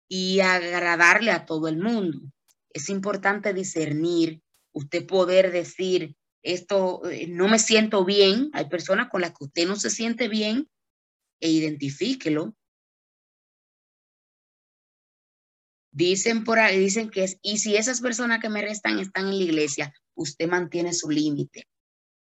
y 0.07 0.41
agradarle 0.41 1.31
a 1.31 1.47
todo 1.47 1.69
el 1.69 1.79
mundo. 1.79 2.21
Es 2.71 2.91
importante 2.91 3.55
discernir, 3.55 4.43
usted 4.73 5.07
poder 5.07 5.51
decir, 5.51 6.15
esto 6.43 7.09
eh, 7.09 7.27
no 7.27 7.49
me 7.49 7.59
siento 7.59 8.05
bien, 8.05 8.51
hay 8.53 8.69
personas 8.69 9.09
con 9.09 9.23
las 9.23 9.31
que 9.31 9.45
usted 9.45 9.67
no 9.67 9.77
se 9.77 9.91
siente 9.91 10.29
bien 10.29 10.69
e 11.41 11.51
identifíquelo 11.51 12.55
Dicen 15.91 16.45
por 16.45 16.59
ahí, 16.59 16.79
dicen 16.79 17.11
que 17.11 17.25
es, 17.25 17.39
y 17.43 17.59
si 17.59 17.77
esas 17.77 18.01
personas 18.01 18.41
que 18.41 18.49
me 18.49 18.63
restan 18.63 18.99
están 18.99 19.29
en 19.29 19.39
la 19.39 19.45
iglesia, 19.45 19.95
usted 20.15 20.49
mantiene 20.49 20.93
su 20.93 21.11
límite. 21.11 21.67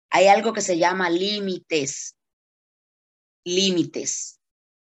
Hay 0.09 0.27
algo 0.27 0.53
que 0.53 0.61
se 0.61 0.77
llama 0.77 1.09
límites. 1.09 2.15
Límites. 3.45 4.39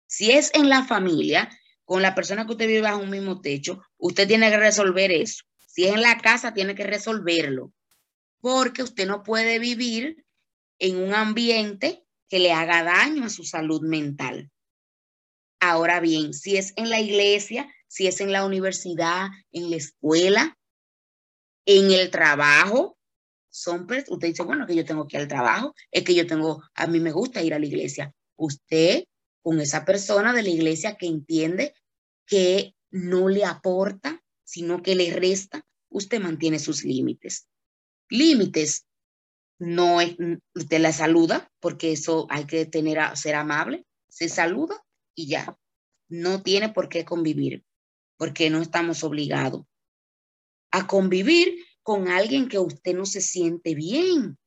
Si 0.07 0.31
es 0.31 0.51
en 0.53 0.69
la 0.69 0.85
familia, 0.85 1.49
con 1.85 2.01
la 2.01 2.15
persona 2.15 2.45
que 2.45 2.53
usted 2.53 2.67
vive 2.67 2.81
bajo 2.81 3.01
un 3.01 3.09
mismo 3.09 3.41
techo, 3.41 3.81
usted 3.97 4.27
tiene 4.27 4.49
que 4.49 4.57
resolver 4.57 5.11
eso. 5.11 5.43
Si 5.67 5.85
es 5.85 5.93
en 5.93 6.01
la 6.01 6.19
casa, 6.19 6.53
tiene 6.53 6.75
que 6.75 6.83
resolverlo, 6.83 7.73
porque 8.39 8.83
usted 8.83 9.07
no 9.07 9.23
puede 9.23 9.59
vivir 9.59 10.23
en 10.79 10.97
un 10.97 11.13
ambiente 11.13 12.05
que 12.29 12.39
le 12.39 12.51
haga 12.51 12.83
daño 12.83 13.25
a 13.25 13.29
su 13.29 13.43
salud 13.43 13.81
mental. 13.81 14.51
Ahora 15.59 15.99
bien, 15.99 16.33
si 16.33 16.57
es 16.57 16.73
en 16.75 16.89
la 16.89 16.99
iglesia, 16.99 17.73
si 17.93 18.07
es 18.07 18.21
en 18.21 18.31
la 18.31 18.43
universidad, 18.43 19.27
en 19.51 19.69
la 19.69 19.75
escuela, 19.75 20.57
en 21.63 21.91
el 21.91 22.09
trabajo, 22.09 22.97
son, 23.51 23.83
usted 23.83 24.29
dice, 24.29 24.41
bueno, 24.41 24.65
que 24.65 24.75
yo 24.75 24.83
tengo 24.83 25.07
que 25.07 25.17
ir 25.17 25.21
al 25.21 25.27
trabajo, 25.27 25.75
es 25.91 26.03
que 26.03 26.15
yo 26.15 26.25
tengo, 26.25 26.63
a 26.73 26.87
mí 26.87 26.99
me 26.99 27.11
gusta 27.11 27.43
ir 27.43 27.53
a 27.53 27.59
la 27.59 27.67
iglesia. 27.67 28.11
Usted 28.35 29.03
con 29.43 29.61
esa 29.61 29.85
persona 29.85 30.33
de 30.33 30.41
la 30.41 30.49
iglesia 30.49 30.95
que 30.95 31.05
entiende 31.05 31.75
que 32.25 32.73
no 32.89 33.29
le 33.29 33.45
aporta, 33.45 34.23
sino 34.43 34.81
que 34.81 34.95
le 34.95 35.13
resta, 35.13 35.63
usted 35.89 36.19
mantiene 36.19 36.57
sus 36.57 36.83
límites. 36.83 37.47
Límites 38.09 38.87
no 39.59 40.01
es, 40.01 40.15
usted 40.55 40.79
la 40.79 40.93
saluda, 40.93 41.47
porque 41.59 41.91
eso 41.91 42.25
hay 42.31 42.47
que 42.47 42.65
tener 42.65 43.15
ser 43.15 43.35
amable, 43.35 43.85
se 44.09 44.29
saluda 44.29 44.83
y 45.13 45.27
ya. 45.27 45.55
No 46.09 46.41
tiene 46.41 46.69
por 46.69 46.89
qué 46.89 47.05
convivir, 47.05 47.63
porque 48.23 48.49
no 48.49 48.61
estamos 48.61 49.03
obligados 49.03 49.65
a 50.71 50.87
convivir 50.87 51.57
con 51.81 52.07
alguien 52.07 52.47
que 52.47 52.57
usted 52.57 52.95
no 52.95 53.05
se 53.05 53.19
siente 53.19 53.75
bien 53.75 54.37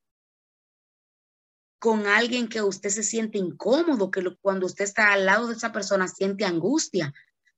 con 1.79 2.07
alguien 2.07 2.49
que 2.49 2.63
usted 2.63 2.89
se 2.89 3.03
siente 3.03 3.37
incómodo, 3.37 4.11
que 4.11 4.25
cuando 4.41 4.65
usted 4.65 4.87
está 4.87 5.13
al 5.13 5.27
lado 5.27 5.47
de 5.47 5.57
esa 5.57 5.73
persona 5.73 6.09
siente 6.09 6.47
angustia. 6.47 7.13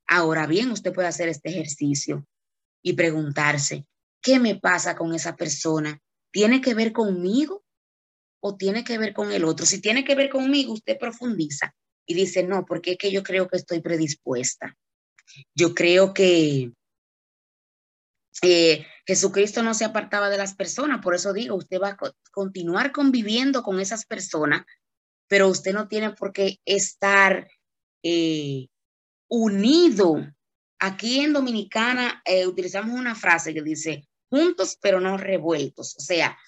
Ahora 0.09 0.49
bien, 0.49 0.73
usted 0.73 0.93
puede 0.93 1.07
hacer 1.07 1.29
este 1.29 1.51
ejercicio 1.51 2.27
y 2.83 2.95
preguntarse, 2.95 3.87
¿qué 4.21 4.41
me 4.41 4.57
pasa 4.57 4.97
con 4.97 5.15
esa 5.15 5.37
persona? 5.37 6.01
¿Tiene 6.33 6.61
que 6.61 6.75
ver 6.75 6.93
conmigo 6.93 7.65
o 8.41 8.57
tiene 8.57 8.83
que 8.83 8.99
ver 8.99 9.15
con 9.15 9.31
el 9.31 9.45
otro? 9.45 9.65
Si 9.65 9.81
tiene 9.81 10.05
que 10.05 10.17
ver 10.17 10.31
conmigo, 10.31 10.73
usted 10.73 10.99
profundiza 10.99 11.77
y 12.05 12.15
dice, 12.15 12.43
no, 12.43 12.65
porque 12.67 12.93
es 12.93 12.99
que 12.99 13.13
yo 13.13 13.23
creo 13.23 13.47
que 13.47 13.59
estoy 13.59 13.81
predispuesta. 13.81 14.77
Yo 15.55 15.75
creo 15.75 16.15
que 16.15 16.73
eh, 18.43 18.87
Jesucristo 19.07 19.63
no 19.63 19.75
se 19.75 19.85
apartaba 19.85 20.31
de 20.31 20.39
las 20.39 20.55
personas, 20.55 21.01
por 21.03 21.15
eso 21.15 21.33
digo, 21.33 21.57
usted 21.57 21.81
va 21.81 21.91
a 21.91 22.13
continuar 22.31 22.93
conviviendo 22.93 23.63
con 23.63 23.81
esas 23.81 24.05
personas, 24.05 24.65
pero 25.29 25.49
usted 25.49 25.73
no 25.73 25.89
tiene 25.89 26.11
por 26.13 26.33
qué 26.33 26.59
estar 26.65 27.49
eh, 28.03 28.69
unido. 29.29 30.27
Aquí 30.79 31.21
en 31.21 31.33
Dominicana 31.33 32.23
eh, 32.25 32.47
utilizamos 32.47 32.99
una 32.99 33.15
frase 33.15 33.53
que 33.53 33.63
dice, 33.63 34.09
juntos 34.31 34.79
pero 34.81 35.01
no 35.01 35.17
revueltos. 35.17 35.97
O 35.97 36.01
sea, 36.01 36.39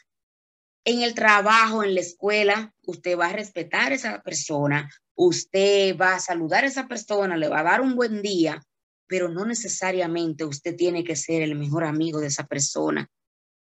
en 0.85 1.03
el 1.03 1.15
trabajo, 1.15 1.85
en 1.85 1.95
la 1.95 2.01
escuela, 2.01 2.75
usted 2.87 3.19
va 3.19 3.29
a 3.29 3.33
respetar 3.33 3.93
a 3.93 3.95
esa 3.95 4.23
persona, 4.23 4.91
usted 5.15 5.97
va 5.97 6.15
a 6.15 6.21
saludar 6.21 6.65
a 6.65 6.69
esa 6.69 6.89
persona, 6.89 7.37
le 7.37 7.49
va 7.49 7.61
a 7.61 7.65
dar 7.65 7.81
un 7.81 7.95
buen 7.97 8.23
día, 8.23 8.63
pero 9.11 9.29
no 9.29 9.45
necesariamente 9.45 10.45
usted 10.45 10.77
tiene 10.77 11.03
que 11.03 11.17
ser 11.17 11.43
el 11.43 11.57
mejor 11.57 11.83
amigo 11.83 12.21
de 12.21 12.29
esa 12.29 12.47
persona 12.47 13.11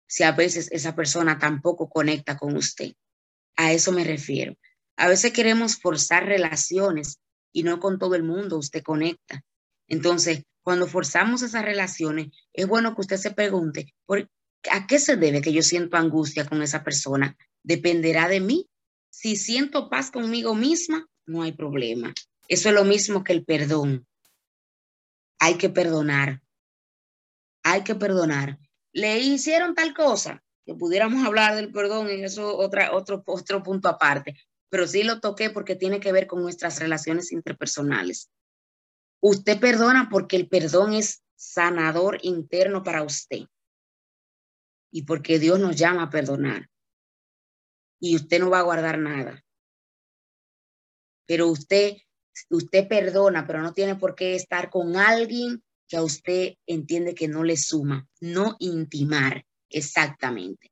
si 0.06 0.22
a 0.22 0.32
veces 0.32 0.68
esa 0.72 0.96
persona 0.96 1.38
tampoco 1.38 1.90
conecta 1.90 2.38
con 2.38 2.56
usted. 2.56 2.92
A 3.56 3.72
eso 3.72 3.92
me 3.92 4.04
refiero. 4.04 4.56
A 4.96 5.06
veces 5.06 5.32
queremos 5.32 5.76
forzar 5.76 6.24
relaciones 6.24 7.18
y 7.52 7.62
no 7.62 7.78
con 7.78 7.98
todo 7.98 8.14
el 8.14 8.22
mundo 8.22 8.56
usted 8.56 8.82
conecta. 8.82 9.42
Entonces, 9.86 10.44
cuando 10.62 10.86
forzamos 10.86 11.42
esas 11.42 11.62
relaciones, 11.62 12.28
es 12.54 12.66
bueno 12.66 12.94
que 12.94 13.02
usted 13.02 13.18
se 13.18 13.32
pregunte, 13.32 13.92
¿a 14.70 14.86
qué 14.86 14.98
se 14.98 15.16
debe 15.16 15.42
que 15.42 15.52
yo 15.52 15.62
siento 15.62 15.98
angustia 15.98 16.46
con 16.46 16.62
esa 16.62 16.82
persona? 16.84 17.36
¿Dependerá 17.62 18.28
de 18.28 18.40
mí? 18.40 18.66
Si 19.10 19.36
siento 19.36 19.90
paz 19.90 20.10
conmigo 20.10 20.54
misma, 20.54 21.06
no 21.26 21.42
hay 21.42 21.52
problema. 21.52 22.14
Eso 22.48 22.70
es 22.70 22.74
lo 22.74 22.84
mismo 22.84 23.24
que 23.24 23.34
el 23.34 23.44
perdón 23.44 24.06
hay 25.38 25.56
que 25.56 25.68
perdonar. 25.68 26.42
Hay 27.62 27.82
que 27.82 27.94
perdonar. 27.94 28.58
Le 28.92 29.18
hicieron 29.18 29.74
tal 29.74 29.94
cosa, 29.94 30.42
que 30.64 30.74
pudiéramos 30.74 31.26
hablar 31.26 31.54
del 31.56 31.72
perdón 31.72 32.08
en 32.08 32.24
eso 32.24 32.56
otra, 32.56 32.94
otro, 32.94 33.22
otro 33.26 33.62
punto 33.62 33.88
aparte, 33.88 34.36
pero 34.68 34.86
sí 34.86 35.02
lo 35.02 35.20
toqué 35.20 35.50
porque 35.50 35.76
tiene 35.76 36.00
que 36.00 36.12
ver 36.12 36.26
con 36.26 36.42
nuestras 36.42 36.78
relaciones 36.80 37.32
interpersonales. 37.32 38.30
Usted 39.20 39.58
perdona 39.58 40.08
porque 40.10 40.36
el 40.36 40.48
perdón 40.48 40.94
es 40.94 41.22
sanador 41.36 42.18
interno 42.22 42.82
para 42.82 43.02
usted 43.02 43.46
y 44.90 45.02
porque 45.02 45.38
Dios 45.38 45.58
nos 45.58 45.76
llama 45.76 46.04
a 46.04 46.10
perdonar. 46.10 46.70
Y 48.00 48.16
usted 48.16 48.38
no 48.38 48.50
va 48.50 48.60
a 48.60 48.62
guardar 48.62 48.98
nada. 48.98 49.44
Pero 51.26 51.48
usted 51.48 51.96
usted 52.50 52.88
perdona, 52.88 53.46
pero 53.46 53.62
no 53.62 53.72
tiene 53.72 53.96
por 53.96 54.14
qué 54.14 54.34
estar 54.34 54.70
con 54.70 54.96
alguien 54.96 55.62
que 55.88 55.96
a 55.96 56.02
usted 56.02 56.54
entiende 56.66 57.14
que 57.14 57.28
no 57.28 57.44
le 57.44 57.56
suma, 57.56 58.06
no 58.20 58.56
intimar 58.58 59.44
exactamente. 59.68 60.70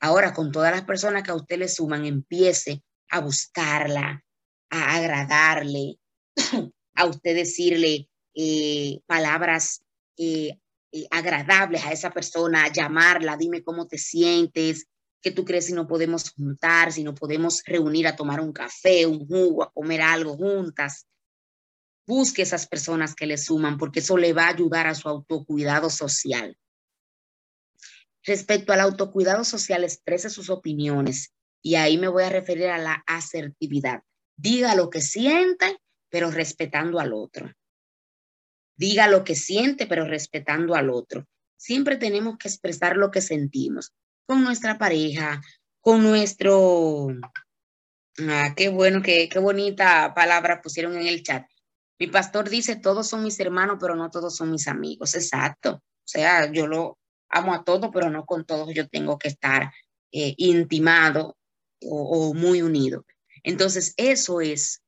Ahora, 0.00 0.32
con 0.32 0.50
todas 0.50 0.72
las 0.72 0.84
personas 0.84 1.22
que 1.22 1.30
a 1.30 1.36
usted 1.36 1.58
le 1.58 1.68
suman, 1.68 2.04
empiece 2.06 2.82
a 3.10 3.20
buscarla, 3.20 4.24
a 4.70 4.94
agradarle, 4.96 5.96
a 6.94 7.04
usted 7.06 7.34
decirle 7.34 8.08
eh, 8.34 9.00
palabras 9.06 9.82
eh, 10.16 10.58
eh, 10.92 11.06
agradables 11.10 11.84
a 11.84 11.92
esa 11.92 12.10
persona, 12.10 12.68
llamarla, 12.72 13.36
dime 13.36 13.62
cómo 13.62 13.86
te 13.86 13.98
sientes, 13.98 14.86
¿Qué 15.22 15.30
tú 15.30 15.44
crees 15.44 15.66
si 15.66 15.74
no 15.74 15.86
podemos 15.86 16.30
juntar, 16.30 16.92
si 16.92 17.04
no 17.04 17.14
podemos 17.14 17.62
reunir 17.66 18.06
a 18.06 18.16
tomar 18.16 18.40
un 18.40 18.52
café, 18.52 19.06
un 19.06 19.26
jugo, 19.26 19.62
a 19.62 19.70
comer 19.70 20.00
algo 20.00 20.36
juntas? 20.36 21.06
Busque 22.06 22.42
esas 22.42 22.66
personas 22.66 23.14
que 23.14 23.26
le 23.26 23.36
suman 23.36 23.76
porque 23.76 24.00
eso 24.00 24.16
le 24.16 24.32
va 24.32 24.44
a 24.44 24.54
ayudar 24.54 24.86
a 24.86 24.94
su 24.94 25.08
autocuidado 25.08 25.90
social. 25.90 26.56
Respecto 28.24 28.72
al 28.72 28.80
autocuidado 28.80 29.44
social, 29.44 29.84
exprese 29.84 30.30
sus 30.30 30.48
opiniones 30.48 31.32
y 31.62 31.74
ahí 31.74 31.98
me 31.98 32.08
voy 32.08 32.24
a 32.24 32.30
referir 32.30 32.68
a 32.68 32.78
la 32.78 33.04
asertividad. 33.06 34.02
Diga 34.36 34.74
lo 34.74 34.88
que 34.88 35.02
siente, 35.02 35.78
pero 36.08 36.30
respetando 36.30 36.98
al 36.98 37.12
otro. 37.12 37.52
Diga 38.74 39.08
lo 39.08 39.22
que 39.22 39.34
siente, 39.34 39.86
pero 39.86 40.06
respetando 40.06 40.74
al 40.74 40.88
otro. 40.88 41.26
Siempre 41.58 41.98
tenemos 41.98 42.38
que 42.38 42.48
expresar 42.48 42.96
lo 42.96 43.10
que 43.10 43.20
sentimos 43.20 43.92
con 44.30 44.44
nuestra 44.44 44.78
pareja, 44.78 45.42
con 45.80 46.04
nuestro... 46.04 47.08
Ah, 48.28 48.54
qué 48.56 48.68
bueno, 48.68 49.02
qué, 49.02 49.28
qué 49.28 49.40
bonita 49.40 50.14
palabra 50.14 50.62
pusieron 50.62 50.96
en 50.96 51.08
el 51.08 51.24
chat. 51.24 51.48
Mi 51.98 52.06
pastor 52.06 52.48
dice, 52.48 52.76
todos 52.76 53.08
son 53.08 53.24
mis 53.24 53.40
hermanos, 53.40 53.78
pero 53.80 53.96
no 53.96 54.08
todos 54.08 54.36
son 54.36 54.52
mis 54.52 54.68
amigos. 54.68 55.16
Exacto. 55.16 55.82
O 55.82 56.04
sea, 56.04 56.48
yo 56.52 56.68
lo 56.68 56.96
amo 57.28 57.52
a 57.52 57.64
todos, 57.64 57.90
pero 57.92 58.08
no 58.08 58.24
con 58.24 58.44
todos 58.44 58.72
yo 58.72 58.86
tengo 58.88 59.18
que 59.18 59.26
estar 59.26 59.72
eh, 60.12 60.34
intimado 60.36 61.36
o, 61.82 62.28
o 62.28 62.32
muy 62.32 62.62
unido. 62.62 63.04
Entonces, 63.42 63.94
eso 63.96 64.40
es 64.40 64.80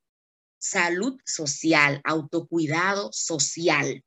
salud 0.58 1.18
social, 1.24 2.00
autocuidado 2.04 3.10
social. 3.12 4.04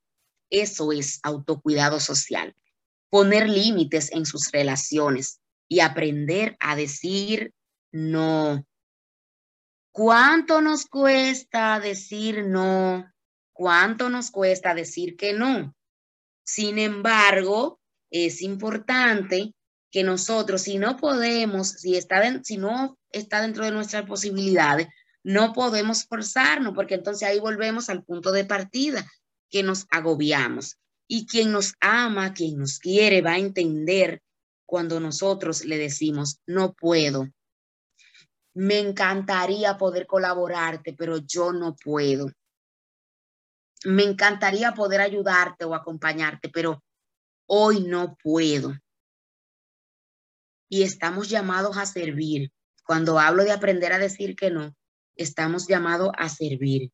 Eso 0.49 0.93
es 0.93 1.19
autocuidado 1.23 1.99
social 1.99 2.55
poner 3.15 3.47
límites 3.47 4.11
en 4.11 4.25
sus 4.25 4.51
relaciones 4.51 5.39
y 5.69 5.79
aprender 5.79 6.57
a 6.59 6.75
decir 6.75 7.53
no. 7.93 8.67
¿Cuánto 9.93 10.59
nos 10.59 10.85
cuesta 10.85 11.79
decir 11.79 12.45
no? 12.45 13.09
¿Cuánto 13.53 14.09
nos 14.09 14.31
cuesta 14.31 14.75
decir 14.75 15.15
que 15.15 15.31
no? 15.31 15.73
Sin 16.43 16.77
embargo, 16.77 17.79
es 18.11 18.41
importante 18.41 19.53
que 19.91 20.03
nosotros, 20.03 20.63
si 20.63 20.77
no 20.77 20.97
podemos, 20.97 21.69
si, 21.69 21.95
está 21.95 22.21
si 22.43 22.57
no 22.57 22.97
está 23.11 23.41
dentro 23.43 23.63
de 23.63 23.71
nuestras 23.71 24.05
posibilidades, 24.05 24.87
no 25.23 25.53
podemos 25.53 26.03
forzarnos, 26.03 26.73
porque 26.75 26.95
entonces 26.95 27.29
ahí 27.29 27.39
volvemos 27.39 27.89
al 27.89 28.03
punto 28.03 28.33
de 28.33 28.43
partida, 28.43 29.09
que 29.49 29.63
nos 29.63 29.87
agobiamos. 29.89 30.79
Y 31.07 31.27
quien 31.27 31.51
nos 31.51 31.73
ama, 31.79 32.33
quien 32.33 32.57
nos 32.57 32.79
quiere, 32.79 33.21
va 33.21 33.33
a 33.33 33.39
entender 33.39 34.21
cuando 34.65 34.99
nosotros 34.99 35.63
le 35.65 35.77
decimos, 35.77 36.39
no 36.47 36.73
puedo. 36.73 37.27
Me 38.55 38.79
encantaría 38.79 39.77
poder 39.77 40.07
colaborarte, 40.07 40.93
pero 40.93 41.17
yo 41.17 41.51
no 41.51 41.75
puedo. 41.75 42.31
Me 43.83 44.03
encantaría 44.03 44.73
poder 44.73 45.01
ayudarte 45.01 45.65
o 45.65 45.75
acompañarte, 45.75 46.49
pero 46.49 46.83
hoy 47.47 47.81
no 47.81 48.17
puedo. 48.23 48.73
Y 50.69 50.83
estamos 50.83 51.29
llamados 51.29 51.77
a 51.77 51.85
servir. 51.85 52.51
Cuando 52.85 53.19
hablo 53.19 53.43
de 53.43 53.51
aprender 53.51 53.93
a 53.93 53.99
decir 53.99 54.35
que 54.35 54.49
no, 54.49 54.75
estamos 55.15 55.67
llamados 55.67 56.11
a 56.17 56.29
servir. 56.29 56.91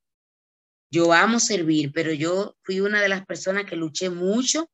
Yo 0.92 1.14
amo 1.14 1.40
servir, 1.40 1.92
pero 1.94 2.12
yo 2.12 2.58
fui 2.64 2.82
una 2.82 3.02
de 3.02 3.10
las 3.10 3.26
personas 3.26 3.66
que 3.66 3.78
luché 3.78 4.10
mucho 4.10 4.70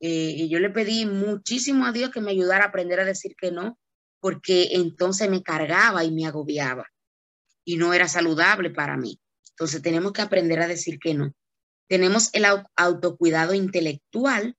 eh, 0.00 0.34
y 0.36 0.48
yo 0.48 0.58
le 0.58 0.70
pedí 0.70 1.04
muchísimo 1.04 1.84
a 1.84 1.92
Dios 1.92 2.10
que 2.10 2.22
me 2.22 2.30
ayudara 2.30 2.64
a 2.64 2.68
aprender 2.68 2.98
a 3.00 3.04
decir 3.04 3.36
que 3.36 3.52
no, 3.52 3.78
porque 4.20 4.70
entonces 4.72 5.28
me 5.28 5.42
cargaba 5.42 6.02
y 6.04 6.10
me 6.10 6.26
agobiaba 6.26 6.86
y 7.64 7.76
no 7.76 7.92
era 7.92 8.08
saludable 8.08 8.70
para 8.70 8.96
mí. 8.96 9.20
Entonces 9.50 9.82
tenemos 9.82 10.12
que 10.12 10.22
aprender 10.22 10.60
a 10.60 10.66
decir 10.66 10.98
que 10.98 11.14
no. 11.14 11.34
Tenemos 11.88 12.30
el 12.32 12.46
autocuidado 12.76 13.52
intelectual. 13.52 14.56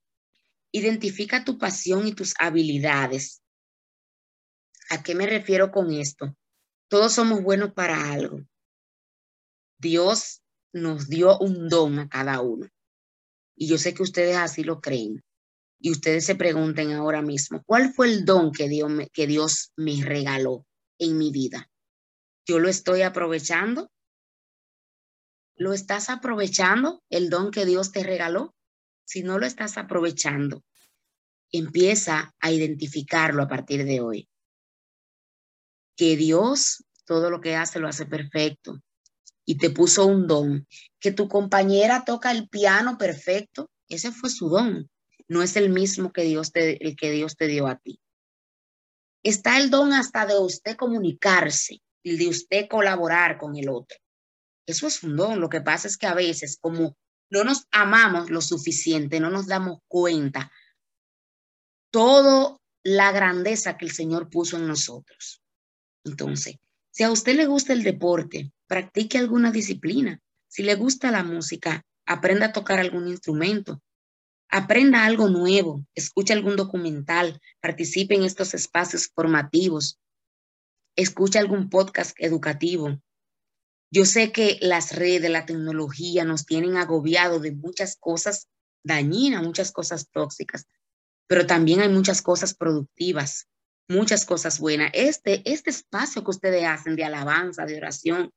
Identifica 0.70 1.44
tu 1.44 1.58
pasión 1.58 2.06
y 2.06 2.12
tus 2.12 2.34
habilidades. 2.38 3.42
¿A 4.90 5.02
qué 5.02 5.14
me 5.14 5.26
refiero 5.26 5.72
con 5.72 5.92
esto? 5.92 6.36
Todos 6.88 7.14
somos 7.14 7.42
buenos 7.42 7.72
para 7.72 8.12
algo. 8.12 8.40
Dios 9.78 10.41
nos 10.72 11.08
dio 11.08 11.38
un 11.38 11.68
don 11.68 11.98
a 11.98 12.08
cada 12.08 12.40
uno. 12.40 12.68
Y 13.56 13.68
yo 13.68 13.78
sé 13.78 13.94
que 13.94 14.02
ustedes 14.02 14.36
así 14.36 14.64
lo 14.64 14.80
creen. 14.80 15.22
Y 15.78 15.90
ustedes 15.90 16.24
se 16.24 16.36
pregunten 16.36 16.92
ahora 16.92 17.22
mismo, 17.22 17.62
¿cuál 17.66 17.92
fue 17.92 18.06
el 18.06 18.24
don 18.24 18.52
que 18.52 18.68
Dios 18.68 18.90
me, 18.90 19.08
que 19.08 19.26
Dios 19.26 19.72
me 19.76 20.02
regaló 20.02 20.64
en 20.98 21.18
mi 21.18 21.32
vida? 21.32 21.68
¿Yo 22.46 22.58
lo 22.60 22.68
estoy 22.68 23.02
aprovechando? 23.02 23.90
¿Lo 25.56 25.72
estás 25.72 26.08
aprovechando 26.08 27.02
el 27.10 27.30
don 27.30 27.50
que 27.50 27.66
Dios 27.66 27.92
te 27.92 28.04
regaló? 28.04 28.54
Si 29.04 29.22
no 29.22 29.38
lo 29.38 29.46
estás 29.46 29.76
aprovechando, 29.76 30.62
empieza 31.50 32.32
a 32.40 32.50
identificarlo 32.52 33.42
a 33.42 33.48
partir 33.48 33.84
de 33.84 34.00
hoy. 34.00 34.28
Que 35.96 36.16
Dios 36.16 36.84
todo 37.04 37.28
lo 37.28 37.40
que 37.40 37.56
hace 37.56 37.80
lo 37.80 37.88
hace 37.88 38.06
perfecto 38.06 38.80
y 39.44 39.58
te 39.58 39.70
puso 39.70 40.06
un 40.06 40.26
don. 40.26 40.66
Que 41.00 41.12
tu 41.12 41.28
compañera 41.28 42.04
toca 42.04 42.30
el 42.30 42.48
piano 42.48 42.96
perfecto, 42.98 43.70
ese 43.88 44.12
fue 44.12 44.30
su 44.30 44.48
don. 44.48 44.90
No 45.28 45.42
es 45.42 45.56
el 45.56 45.70
mismo 45.70 46.12
que 46.12 46.22
Dios 46.22 46.52
te, 46.52 46.84
el 46.84 46.96
que 46.96 47.10
Dios 47.10 47.36
te 47.36 47.46
dio 47.46 47.66
a 47.66 47.76
ti. 47.76 48.00
Está 49.22 49.58
el 49.58 49.70
don 49.70 49.92
hasta 49.92 50.26
de 50.26 50.38
usted 50.38 50.76
comunicarse 50.76 51.80
y 52.02 52.16
de 52.16 52.28
usted 52.28 52.68
colaborar 52.68 53.38
con 53.38 53.56
el 53.56 53.68
otro. 53.68 53.98
Eso 54.66 54.86
es 54.86 55.02
un 55.02 55.16
don. 55.16 55.40
Lo 55.40 55.48
que 55.48 55.60
pasa 55.60 55.88
es 55.88 55.96
que 55.96 56.06
a 56.06 56.14
veces, 56.14 56.58
como 56.60 56.96
no 57.30 57.44
nos 57.44 57.66
amamos 57.70 58.30
lo 58.30 58.40
suficiente, 58.40 59.20
no 59.20 59.30
nos 59.30 59.46
damos 59.46 59.78
cuenta 59.88 60.50
toda 61.90 62.58
la 62.84 63.12
grandeza 63.12 63.76
que 63.76 63.84
el 63.84 63.92
Señor 63.92 64.28
puso 64.28 64.56
en 64.56 64.66
nosotros. 64.66 65.42
Entonces, 66.04 66.56
si 66.90 67.04
a 67.04 67.10
usted 67.10 67.36
le 67.36 67.46
gusta 67.46 67.72
el 67.72 67.84
deporte, 67.84 68.52
practique 68.72 69.18
alguna 69.18 69.50
disciplina. 69.50 70.18
Si 70.48 70.62
le 70.62 70.76
gusta 70.76 71.10
la 71.10 71.24
música, 71.24 71.84
aprenda 72.06 72.46
a 72.46 72.52
tocar 72.54 72.80
algún 72.80 73.06
instrumento. 73.06 73.82
Aprenda 74.48 75.04
algo 75.04 75.28
nuevo, 75.28 75.84
escuche 75.94 76.32
algún 76.32 76.56
documental, 76.56 77.38
participe 77.60 78.14
en 78.14 78.22
estos 78.22 78.54
espacios 78.54 79.10
formativos, 79.14 79.98
escuche 80.96 81.38
algún 81.38 81.68
podcast 81.68 82.16
educativo, 82.18 82.98
yo 83.90 84.06
sé 84.06 84.32
que 84.32 84.56
las 84.62 84.96
redes, 84.96 85.30
la 85.30 85.44
tecnología 85.44 86.24
nos 86.24 86.46
tienen 86.46 86.78
agobiado 86.78 87.40
de 87.40 87.52
muchas 87.52 87.98
cosas 88.00 88.48
dañinas, 88.82 89.42
muchas 89.42 89.70
cosas 89.70 90.08
tóxicas, 90.10 90.66
pero 91.26 91.46
también 91.46 91.80
hay 91.80 91.90
muchas 91.90 92.22
cosas 92.22 92.54
productivas, 92.54 93.48
muchas 93.90 94.24
cosas 94.24 94.58
buenas. 94.60 94.92
Este, 94.94 95.42
este 95.44 95.68
espacio 95.68 96.24
que 96.24 96.30
ustedes 96.30 96.64
hacen 96.64 96.96
de 96.96 97.04
alabanza, 97.04 97.66
de 97.66 97.76
oración, 97.76 98.32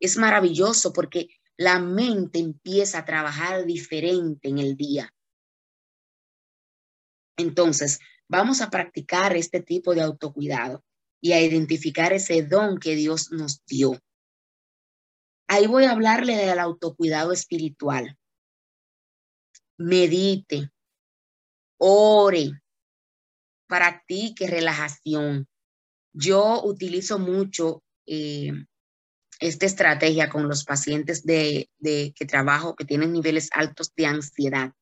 es 0.00 0.16
maravilloso 0.16 0.92
porque 0.92 1.28
la 1.56 1.78
mente 1.78 2.38
empieza 2.38 2.98
a 2.98 3.04
trabajar 3.04 3.64
diferente 3.64 4.48
en 4.48 4.58
el 4.58 4.76
día. 4.76 5.12
Entonces, 7.38 7.98
vamos 8.28 8.60
a 8.60 8.70
practicar 8.70 9.36
este 9.36 9.60
tipo 9.60 9.94
de 9.94 10.02
autocuidado 10.02 10.84
y 11.20 11.32
a 11.32 11.40
identificar 11.40 12.12
ese 12.12 12.42
don 12.42 12.78
que 12.78 12.94
Dios 12.94 13.30
nos 13.32 13.64
dio. 13.66 13.98
Ahí 15.48 15.66
voy 15.66 15.84
a 15.84 15.92
hablarle 15.92 16.36
del 16.36 16.58
autocuidado 16.58 17.32
espiritual. 17.32 18.18
Medite, 19.78 20.70
ore, 21.78 22.50
practique 23.66 24.46
relajación. 24.48 25.48
Yo 26.12 26.62
utilizo 26.64 27.18
mucho 27.18 27.82
eh, 28.06 28.52
esta 29.40 29.66
estrategia 29.66 30.28
con 30.28 30.48
los 30.48 30.64
pacientes 30.64 31.24
de, 31.24 31.70
de, 31.78 32.14
que 32.16 32.26
trabajo 32.26 32.74
que 32.74 32.84
tienen 32.84 33.12
niveles 33.12 33.50
altos 33.52 33.92
de 33.94 34.06
ansiedad. 34.06 34.72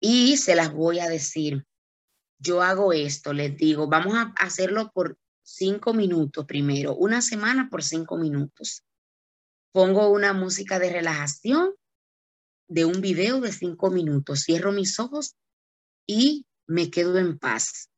Y 0.00 0.36
se 0.36 0.56
las 0.56 0.72
voy 0.72 0.98
a 0.98 1.08
decir. 1.08 1.64
Yo 2.38 2.60
hago 2.60 2.92
esto, 2.92 3.32
les 3.32 3.56
digo, 3.56 3.86
vamos 3.86 4.14
a 4.14 4.34
hacerlo 4.36 4.90
por 4.92 5.16
cinco 5.44 5.94
minutos 5.94 6.44
primero, 6.44 6.96
una 6.96 7.22
semana 7.22 7.68
por 7.70 7.84
cinco 7.84 8.16
minutos. 8.16 8.82
Pongo 9.72 10.08
una 10.08 10.32
música 10.32 10.80
de 10.80 10.90
relajación 10.90 11.74
de 12.68 12.84
un 12.84 13.00
video 13.00 13.40
de 13.40 13.52
cinco 13.52 13.90
minutos, 13.90 14.42
cierro 14.44 14.72
mis 14.72 14.98
ojos 14.98 15.36
y 16.06 16.46
me 16.66 16.90
quedo 16.90 17.18
en 17.18 17.38
paz, 17.38 17.90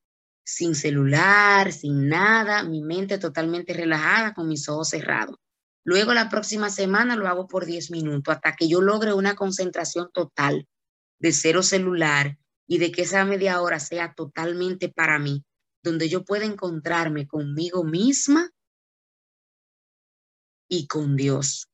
sin 0.45 0.75
celular, 0.75 1.73
sin 1.73 2.09
nada, 2.09 2.63
mi 2.63 2.83
mente 2.83 3.19
totalmente 3.19 3.73
relajada 3.73 4.35
con 4.35 4.49
mis 4.49 4.69
ojos 4.69 4.91
cerrados. 4.91 5.37
Luego 5.85 6.15
la 6.15 6.29
próxima 6.29 6.71
semana 6.71 7.17
lo 7.17 7.29
hago 7.29 7.47
por 7.47 7.67
diez 7.67 7.91
minutos 7.91 8.35
hasta 8.35 8.55
que 8.55 8.69
yo 8.69 8.81
logre 8.81 9.13
una 9.13 9.35
concentración 9.35 10.11
total 10.13 10.67
de 11.19 11.33
cero 11.33 11.63
celular 11.63 12.39
y 12.67 12.79
de 12.79 12.91
que 12.91 13.03
esa 13.03 13.25
media 13.25 13.61
hora 13.61 13.81
sea 13.81 14.15
totalmente 14.15 14.89
para 14.89 15.19
mí, 15.19 15.45
donde 15.83 16.09
yo 16.09 16.25
pueda 16.25 16.45
encontrarme 16.45 17.27
conmigo 17.27 17.85
misma 17.85 18.51
y 20.69 20.87
con 20.87 21.17
Dios. 21.17 21.69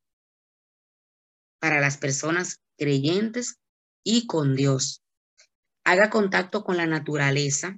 Para 1.60 1.80
las 1.80 1.96
personas 1.96 2.60
creyentes 2.76 3.60
y 4.04 4.26
con 4.26 4.56
Dios. 4.56 5.02
Haga 5.84 6.10
contacto 6.10 6.64
con 6.64 6.76
la 6.76 6.86
naturaleza. 6.86 7.76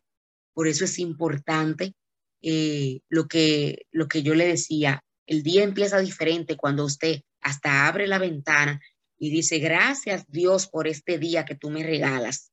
Por 0.54 0.68
eso 0.68 0.84
es 0.84 0.98
importante 0.98 1.94
eh, 2.42 3.00
lo, 3.08 3.28
que, 3.28 3.86
lo 3.90 4.08
que 4.08 4.22
yo 4.22 4.34
le 4.34 4.46
decía. 4.46 5.04
El 5.26 5.42
día 5.42 5.62
empieza 5.62 5.98
diferente 5.98 6.56
cuando 6.56 6.84
usted 6.84 7.22
hasta 7.40 7.86
abre 7.86 8.06
la 8.06 8.18
ventana 8.18 8.80
y 9.18 9.30
dice, 9.30 9.58
gracias 9.58 10.24
Dios 10.28 10.66
por 10.66 10.88
este 10.88 11.18
día 11.18 11.44
que 11.44 11.54
tú 11.54 11.70
me 11.70 11.84
regalas. 11.84 12.50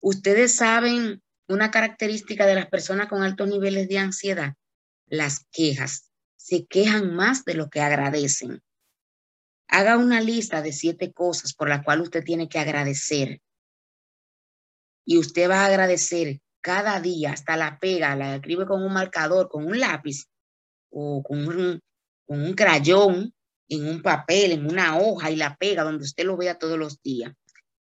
Ustedes 0.00 0.54
saben 0.54 1.22
una 1.46 1.70
característica 1.70 2.46
de 2.46 2.54
las 2.54 2.68
personas 2.68 3.08
con 3.08 3.22
altos 3.22 3.48
niveles 3.48 3.88
de 3.88 3.98
ansiedad, 3.98 4.54
las 5.06 5.44
quejas. 5.52 6.10
Se 6.36 6.64
quejan 6.64 7.14
más 7.14 7.44
de 7.44 7.54
lo 7.54 7.68
que 7.68 7.82
agradecen. 7.82 8.62
Haga 9.68 9.98
una 9.98 10.20
lista 10.20 10.62
de 10.62 10.72
siete 10.72 11.12
cosas 11.12 11.52
por 11.52 11.68
las 11.68 11.84
cuales 11.84 12.04
usted 12.04 12.24
tiene 12.24 12.48
que 12.48 12.58
agradecer. 12.58 13.40
Y 15.10 15.18
usted 15.18 15.50
va 15.50 15.62
a 15.62 15.66
agradecer 15.66 16.38
cada 16.60 17.00
día, 17.00 17.32
hasta 17.32 17.56
la 17.56 17.80
pega, 17.80 18.14
la 18.14 18.36
escribe 18.36 18.64
con 18.64 18.80
un 18.80 18.92
marcador, 18.92 19.48
con 19.48 19.66
un 19.66 19.80
lápiz 19.80 20.26
o 20.88 21.20
con 21.20 21.48
un, 21.48 21.80
con 22.24 22.40
un 22.40 22.54
crayón, 22.54 23.34
en 23.68 23.88
un 23.88 24.02
papel, 24.02 24.52
en 24.52 24.66
una 24.66 24.98
hoja 24.98 25.32
y 25.32 25.34
la 25.34 25.56
pega 25.56 25.82
donde 25.82 26.04
usted 26.04 26.24
lo 26.24 26.36
vea 26.36 26.60
todos 26.60 26.78
los 26.78 27.02
días. 27.02 27.32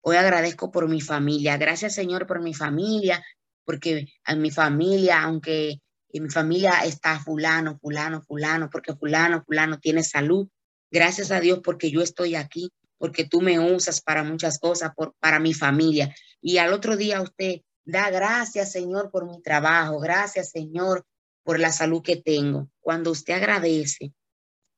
Hoy 0.01 0.15
agradezco 0.15 0.71
por 0.71 0.89
mi 0.89 1.01
familia. 1.01 1.55
Gracias, 1.57 1.93
Señor, 1.93 2.25
por 2.25 2.41
mi 2.41 2.55
familia, 2.55 3.23
porque 3.63 4.07
a 4.23 4.33
mi 4.33 4.49
familia, 4.49 5.21
aunque 5.21 5.81
en 6.11 6.23
mi 6.23 6.29
familia 6.31 6.79
está 6.83 7.19
fulano, 7.19 7.77
fulano, 7.77 8.23
fulano, 8.23 8.71
porque 8.71 8.95
fulano, 8.95 9.43
fulano 9.45 9.77
tiene 9.77 10.01
salud. 10.01 10.47
Gracias 10.89 11.29
a 11.29 11.39
Dios 11.39 11.59
porque 11.63 11.91
yo 11.91 12.01
estoy 12.01 12.33
aquí, 12.33 12.71
porque 12.99 13.25
tú 13.25 13.41
me 13.41 13.59
usas 13.59 14.01
para 14.01 14.23
muchas 14.23 14.59
cosas, 14.59 14.93
por, 14.95 15.15
para 15.19 15.39
mi 15.39 15.53
familia. 15.53 16.13
Y 16.41 16.57
al 16.57 16.73
otro 16.73 16.95
día 16.95 17.21
usted 17.21 17.61
da 17.85 18.11
gracias, 18.11 18.71
Señor, 18.71 19.09
por 19.09 19.25
mi 19.25 19.41
trabajo. 19.41 19.99
Gracias, 19.99 20.51
Señor, 20.51 21.05
por 21.43 21.59
la 21.59 21.71
salud 21.71 22.03
que 22.03 22.17
tengo. 22.17 22.69
Cuando 22.79 23.09
usted 23.09 23.33
agradece, 23.33 24.13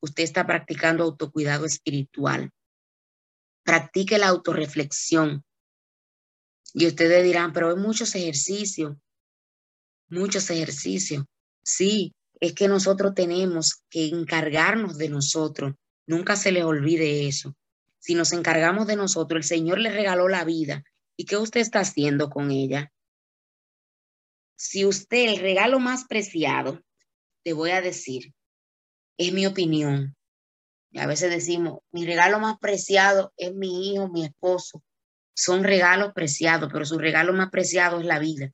usted 0.02 0.24
está 0.24 0.46
practicando 0.46 1.04
autocuidado 1.04 1.66
espiritual. 1.66 2.52
Practique 3.64 4.18
la 4.18 4.30
autorreflexión. 4.30 5.44
Y 6.74 6.88
ustedes 6.88 7.24
dirán, 7.24 7.52
pero 7.52 7.70
hay 7.70 7.76
muchos 7.76 8.16
ejercicios, 8.16 8.96
muchos 10.08 10.50
ejercicios. 10.50 11.26
Sí, 11.64 12.14
es 12.40 12.54
que 12.54 12.68
nosotros 12.68 13.14
tenemos 13.14 13.84
que 13.90 14.08
encargarnos 14.08 14.98
de 14.98 15.10
nosotros. 15.10 15.74
Nunca 16.08 16.36
se 16.36 16.52
les 16.52 16.64
olvide 16.64 17.28
eso. 17.28 17.56
Si 18.02 18.16
nos 18.16 18.34
encargamos 18.34 18.88
de 18.88 18.96
nosotros, 18.96 19.38
el 19.38 19.44
Señor 19.44 19.80
le 19.80 19.92
regaló 19.92 20.28
la 20.28 20.44
vida. 20.44 20.84
¿Y 21.16 21.26
qué 21.26 21.38
usted 21.38 21.62
está 21.62 21.82
haciendo 21.82 22.30
con 22.30 22.50
ella? 22.50 22.92
Si 24.56 24.86
usted, 24.86 25.30
el 25.30 25.40
regalo 25.40 25.80
más 25.80 26.06
preciado, 26.06 26.82
te 27.44 27.54
voy 27.54 27.72
a 27.72 27.82
decir, 27.82 28.34
es 29.18 29.32
mi 29.32 29.46
opinión, 29.46 30.16
a 30.96 31.06
veces 31.06 31.30
decimos, 31.30 31.80
mi 31.92 32.06
regalo 32.06 32.40
más 32.40 32.58
preciado 32.60 33.34
es 33.38 33.54
mi 33.54 33.94
hijo, 33.94 34.10
mi 34.10 34.26
esposo. 34.26 34.84
Son 35.34 35.64
regalos 35.64 36.12
preciados, 36.14 36.70
pero 36.74 36.86
su 36.86 36.98
regalo 36.98 37.34
más 37.34 37.50
preciado 37.50 38.00
es 38.00 38.06
la 38.06 38.20
vida. 38.20 38.52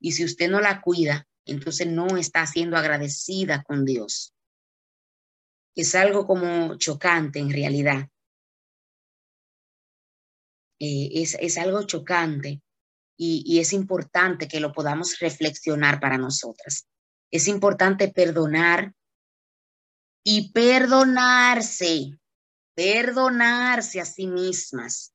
Y 0.00 0.12
si 0.12 0.24
usted 0.24 0.50
no 0.50 0.60
la 0.60 0.80
cuida, 0.82 1.26
entonces 1.46 1.86
no 1.86 2.16
está 2.16 2.46
siendo 2.46 2.76
agradecida 2.76 3.62
con 3.62 3.84
Dios. 3.84 4.34
Es 5.74 5.94
algo 5.94 6.26
como 6.26 6.76
chocante 6.76 7.38
en 7.38 7.50
realidad. 7.50 8.08
Eh, 10.80 11.10
es, 11.22 11.36
es, 11.38 11.58
algo 11.58 11.82
chocante 11.82 12.62
y, 13.16 13.42
y 13.46 13.60
es 13.60 13.72
importante 13.72 14.48
que 14.48 14.60
lo 14.60 14.72
podamos 14.72 15.18
reflexionar 15.18 16.00
para 16.00 16.16
nosotras. 16.16 16.86
Es 17.30 17.48
importante 17.48 18.08
perdonar 18.08 18.94
y 20.24 20.52
perdonarse, 20.52 22.18
perdonarse 22.74 24.00
a 24.00 24.04
sí 24.04 24.26
mismas, 24.26 25.12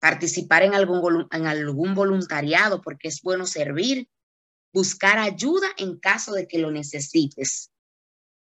participar 0.00 0.62
en 0.62 0.74
algún, 0.74 1.28
en 1.30 1.46
algún 1.46 1.94
voluntariado 1.94 2.82
porque 2.82 3.08
es 3.08 3.22
bueno 3.22 3.46
servir, 3.46 4.08
buscar 4.72 5.18
ayuda 5.18 5.68
en 5.76 5.98
caso 5.98 6.32
de 6.32 6.46
que 6.46 6.58
lo 6.58 6.70
necesites, 6.70 7.70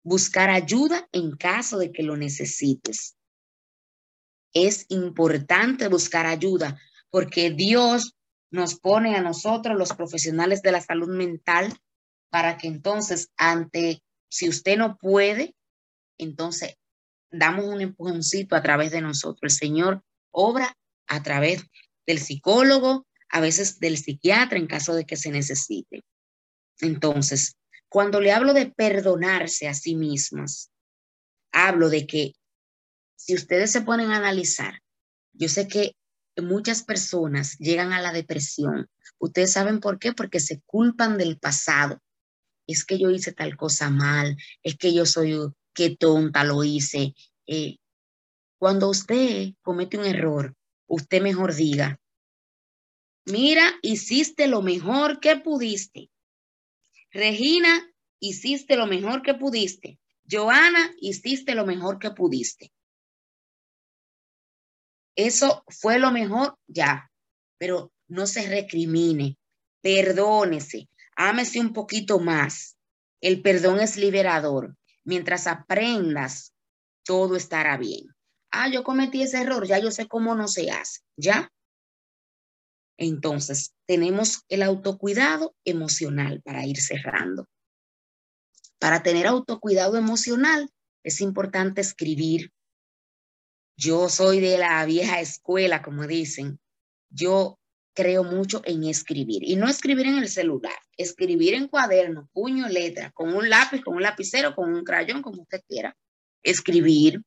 buscar 0.03 0.49
ayuda 0.49 1.07
en 1.11 1.37
caso 1.37 1.77
de 1.77 1.91
que 1.91 2.03
lo 2.03 2.17
necesites. 2.17 3.15
Es 4.53 4.85
importante 4.89 5.87
buscar 5.87 6.25
ayuda 6.25 6.79
porque 7.09 7.51
Dios 7.51 8.15
nos 8.51 8.79
pone 8.79 9.15
a 9.15 9.21
nosotros, 9.21 9.77
los 9.77 9.93
profesionales 9.93 10.61
de 10.61 10.71
la 10.71 10.81
salud 10.81 11.09
mental, 11.09 11.73
para 12.29 12.57
que 12.57 12.67
entonces 12.67 13.31
ante, 13.37 14.03
si 14.29 14.49
usted 14.49 14.77
no 14.77 14.97
puede, 14.97 15.55
entonces 16.17 16.75
damos 17.31 17.65
un 17.65 17.81
empujoncito 17.81 18.55
a 18.55 18.61
través 18.61 18.91
de 18.91 19.01
nosotros. 19.01 19.53
El 19.53 19.57
Señor 19.57 20.03
obra 20.31 20.75
a 21.07 21.23
través 21.23 21.63
del 22.05 22.19
psicólogo, 22.19 23.07
a 23.29 23.39
veces 23.39 23.79
del 23.79 23.97
psiquiatra 23.97 24.57
en 24.57 24.67
caso 24.67 24.93
de 24.93 25.05
que 25.05 25.15
se 25.15 25.31
necesite. 25.31 26.03
Entonces, 26.79 27.55
cuando 27.89 28.21
le 28.21 28.31
hablo 28.31 28.53
de 28.53 28.71
perdonarse 28.71 29.67
a 29.67 29.73
sí 29.73 29.95
mismas, 29.95 30.71
hablo 31.51 31.89
de 31.89 32.07
que 32.07 32.33
si 33.15 33.35
ustedes 33.35 33.71
se 33.71 33.81
ponen 33.81 34.11
a 34.11 34.17
analizar, 34.17 34.81
yo 35.33 35.49
sé 35.49 35.67
que 35.67 35.95
muchas 36.41 36.83
personas 36.83 37.57
llegan 37.59 37.93
a 37.93 38.01
la 38.01 38.11
depresión. 38.11 38.89
Ustedes 39.19 39.51
saben 39.51 39.79
por 39.79 39.99
qué, 39.99 40.13
porque 40.13 40.39
se 40.39 40.61
culpan 40.65 41.17
del 41.17 41.37
pasado. 41.37 42.01
Es 42.67 42.85
que 42.85 42.97
yo 42.97 43.09
hice 43.09 43.33
tal 43.33 43.55
cosa 43.57 43.89
mal, 43.89 44.37
es 44.63 44.77
que 44.77 44.93
yo 44.93 45.05
soy 45.05 45.37
qué 45.73 45.95
tonta 45.95 46.43
lo 46.43 46.63
hice. 46.63 47.13
Eh, 47.45 47.77
cuando 48.57 48.89
usted 48.89 49.53
comete 49.61 49.97
un 49.97 50.05
error, 50.05 50.55
usted 50.87 51.21
mejor 51.21 51.53
diga, 51.53 51.99
mira, 53.25 53.73
hiciste 53.81 54.47
lo 54.47 54.61
mejor 54.61 55.19
que 55.19 55.35
pudiste. 55.37 56.09
Regina, 57.11 57.85
hiciste 58.19 58.75
lo 58.75 58.87
mejor 58.87 59.21
que 59.21 59.33
pudiste. 59.33 59.99
Joana, 60.29 60.93
hiciste 60.99 61.53
lo 61.55 61.65
mejor 61.65 61.99
que 61.99 62.11
pudiste. 62.11 62.71
Eso 65.15 65.63
fue 65.67 65.99
lo 65.99 66.11
mejor, 66.11 66.57
ya, 66.67 67.11
pero 67.57 67.91
no 68.07 68.27
se 68.27 68.47
recrimine, 68.47 69.37
perdónese, 69.81 70.89
ámese 71.15 71.59
un 71.59 71.73
poquito 71.73 72.19
más. 72.19 72.77
El 73.21 73.41
perdón 73.41 73.79
es 73.79 73.97
liberador. 73.97 74.75
Mientras 75.05 75.47
aprendas, 75.47 76.53
todo 77.03 77.35
estará 77.35 77.77
bien. 77.77 78.07
Ah, 78.51 78.69
yo 78.69 78.83
cometí 78.83 79.23
ese 79.23 79.41
error, 79.41 79.67
ya 79.67 79.79
yo 79.79 79.91
sé 79.91 80.07
cómo 80.07 80.35
no 80.35 80.47
se 80.47 80.71
hace, 80.71 81.01
¿ya? 81.17 81.51
Entonces, 82.97 83.73
tenemos 83.85 84.43
el 84.47 84.61
autocuidado 84.61 85.55
emocional 85.65 86.41
para 86.43 86.65
ir 86.65 86.79
cerrando. 86.79 87.47
Para 88.79 89.01
tener 89.03 89.27
autocuidado 89.27 89.97
emocional 89.97 90.69
es 91.03 91.21
importante 91.21 91.81
escribir. 91.81 92.51
Yo 93.75 94.09
soy 94.09 94.39
de 94.39 94.57
la 94.57 94.85
vieja 94.85 95.19
escuela, 95.19 95.81
como 95.81 96.05
dicen. 96.07 96.59
Yo 97.09 97.59
creo 97.93 98.23
mucho 98.23 98.61
en 98.65 98.83
escribir 98.83 99.43
y 99.43 99.55
no 99.55 99.67
escribir 99.67 100.07
en 100.07 100.17
el 100.17 100.27
celular, 100.27 100.73
escribir 100.97 101.53
en 101.53 101.67
cuaderno, 101.67 102.29
puño, 102.33 102.67
letra, 102.67 103.11
con 103.11 103.35
un 103.35 103.49
lápiz, 103.49 103.81
con 103.81 103.95
un 103.95 104.01
lapicero, 104.01 104.55
con 104.55 104.73
un 104.73 104.83
crayón, 104.83 105.21
como 105.21 105.43
usted 105.43 105.61
quiera. 105.67 105.95
Escribir 106.43 107.21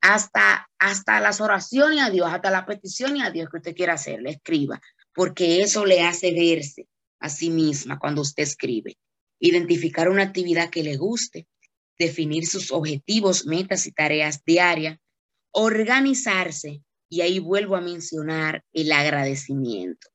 hasta, 0.00 0.68
hasta 0.78 1.20
las 1.20 1.40
oraciones 1.40 2.00
a 2.00 2.10
Dios, 2.10 2.28
hasta 2.30 2.50
la 2.50 2.66
petición 2.66 3.20
a 3.20 3.30
Dios 3.30 3.48
que 3.50 3.56
usted 3.56 3.74
quiera 3.74 3.94
hacerle, 3.94 4.30
escriba, 4.30 4.80
porque 5.12 5.60
eso 5.62 5.84
le 5.84 6.02
hace 6.02 6.32
verse 6.32 6.86
a 7.20 7.28
sí 7.28 7.50
misma 7.50 7.98
cuando 7.98 8.22
usted 8.22 8.42
escribe. 8.42 8.96
Identificar 9.40 10.08
una 10.08 10.22
actividad 10.22 10.70
que 10.70 10.82
le 10.82 10.96
guste, 10.96 11.46
definir 11.98 12.46
sus 12.46 12.70
objetivos, 12.70 13.46
metas 13.46 13.86
y 13.86 13.92
tareas 13.92 14.44
diarias, 14.44 14.98
organizarse 15.58 16.82
y 17.08 17.22
ahí 17.22 17.40
vuelvo 17.40 17.74
a 17.74 17.80
mencionar 17.80 18.64
el 18.72 18.92
agradecimiento. 18.92 20.08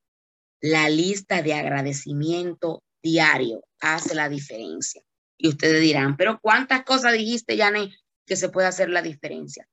La 0.61 0.89
lista 0.89 1.41
de 1.41 1.53
agradecimiento 1.53 2.81
diario 3.01 3.65
hace 3.81 4.15
la 4.15 4.29
diferencia. 4.29 5.01
Y 5.37 5.49
ustedes 5.49 5.81
dirán, 5.81 6.15
pero 6.15 6.39
¿cuántas 6.41 6.83
cosas 6.83 7.11
dijiste, 7.11 7.57
Janet, 7.57 7.91
que 8.25 8.37
se 8.37 8.47
puede 8.47 8.67
hacer 8.67 8.89
la 8.89 9.01
diferencia? 9.01 9.67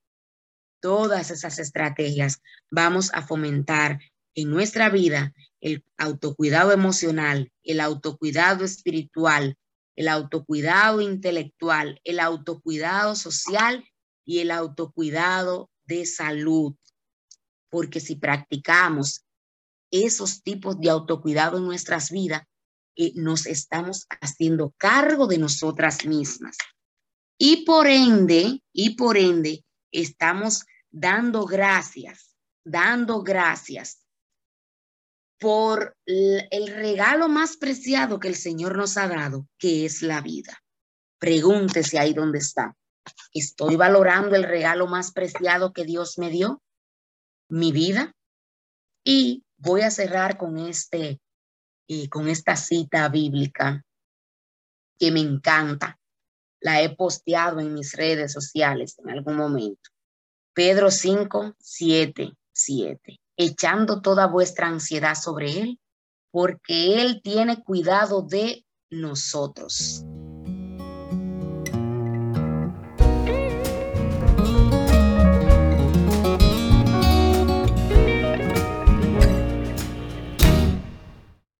Todas 0.80 1.30
esas 1.30 1.60
estrategias 1.60 2.42
vamos 2.70 3.12
a 3.14 3.22
fomentar 3.22 4.00
en 4.34 4.50
nuestra 4.50 4.88
vida 4.88 5.32
el 5.60 5.84
autocuidado 5.98 6.72
emocional, 6.72 7.52
el 7.62 7.78
autocuidado 7.78 8.64
espiritual, 8.64 9.56
el 9.94 10.08
autocuidado 10.08 11.00
intelectual, 11.00 12.00
el 12.02 12.18
autocuidado 12.18 13.14
social 13.14 13.84
y 14.30 14.38
el 14.38 14.52
autocuidado 14.52 15.72
de 15.86 16.06
salud 16.06 16.76
porque 17.68 17.98
si 17.98 18.14
practicamos 18.14 19.24
esos 19.90 20.44
tipos 20.44 20.78
de 20.78 20.88
autocuidado 20.88 21.58
en 21.58 21.64
nuestras 21.64 22.12
vidas, 22.12 22.44
eh, 22.94 23.10
nos 23.16 23.46
estamos 23.46 24.06
haciendo 24.20 24.72
cargo 24.76 25.26
de 25.26 25.38
nosotras 25.38 26.06
mismas. 26.06 26.56
Y 27.38 27.64
por 27.64 27.88
ende, 27.88 28.62
y 28.72 28.90
por 28.90 29.16
ende, 29.16 29.64
estamos 29.90 30.64
dando 30.92 31.44
gracias, 31.44 32.36
dando 32.64 33.24
gracias 33.24 34.04
por 35.40 35.96
el 36.06 36.68
regalo 36.68 37.28
más 37.28 37.56
preciado 37.56 38.20
que 38.20 38.28
el 38.28 38.36
Señor 38.36 38.76
nos 38.76 38.96
ha 38.96 39.08
dado, 39.08 39.48
que 39.58 39.86
es 39.86 40.02
la 40.02 40.20
vida. 40.20 40.62
Pregúntese 41.18 41.98
ahí 41.98 42.14
dónde 42.14 42.38
está. 42.38 42.76
¿Estoy 43.32 43.76
valorando 43.76 44.36
el 44.36 44.44
regalo 44.44 44.86
más 44.86 45.12
preciado 45.12 45.72
que 45.72 45.84
Dios 45.84 46.18
me 46.18 46.30
dio? 46.30 46.60
mi 47.50 47.72
vida. 47.72 48.14
Y 49.04 49.44
voy 49.58 49.82
a 49.82 49.90
cerrar 49.90 50.38
con, 50.38 50.58
este, 50.58 51.20
con 52.08 52.28
esta 52.28 52.56
cita 52.56 53.08
bíblica 53.08 53.84
que 54.98 55.10
me 55.10 55.20
encanta. 55.20 55.98
La 56.60 56.82
he 56.82 56.94
posteado 56.94 57.60
en 57.60 57.74
mis 57.74 57.92
redes 57.94 58.32
sociales 58.32 58.98
en 58.98 59.10
algún 59.10 59.36
momento. 59.36 59.90
Pedro 60.54 60.90
5, 60.90 61.54
7, 61.58 62.32
7. 62.52 63.20
Echando 63.36 64.02
toda 64.02 64.26
vuestra 64.26 64.68
ansiedad 64.68 65.14
sobre 65.14 65.58
Él, 65.58 65.80
porque 66.30 67.00
Él 67.00 67.22
tiene 67.22 67.62
cuidado 67.62 68.22
de 68.22 68.66
nosotros. 68.90 70.04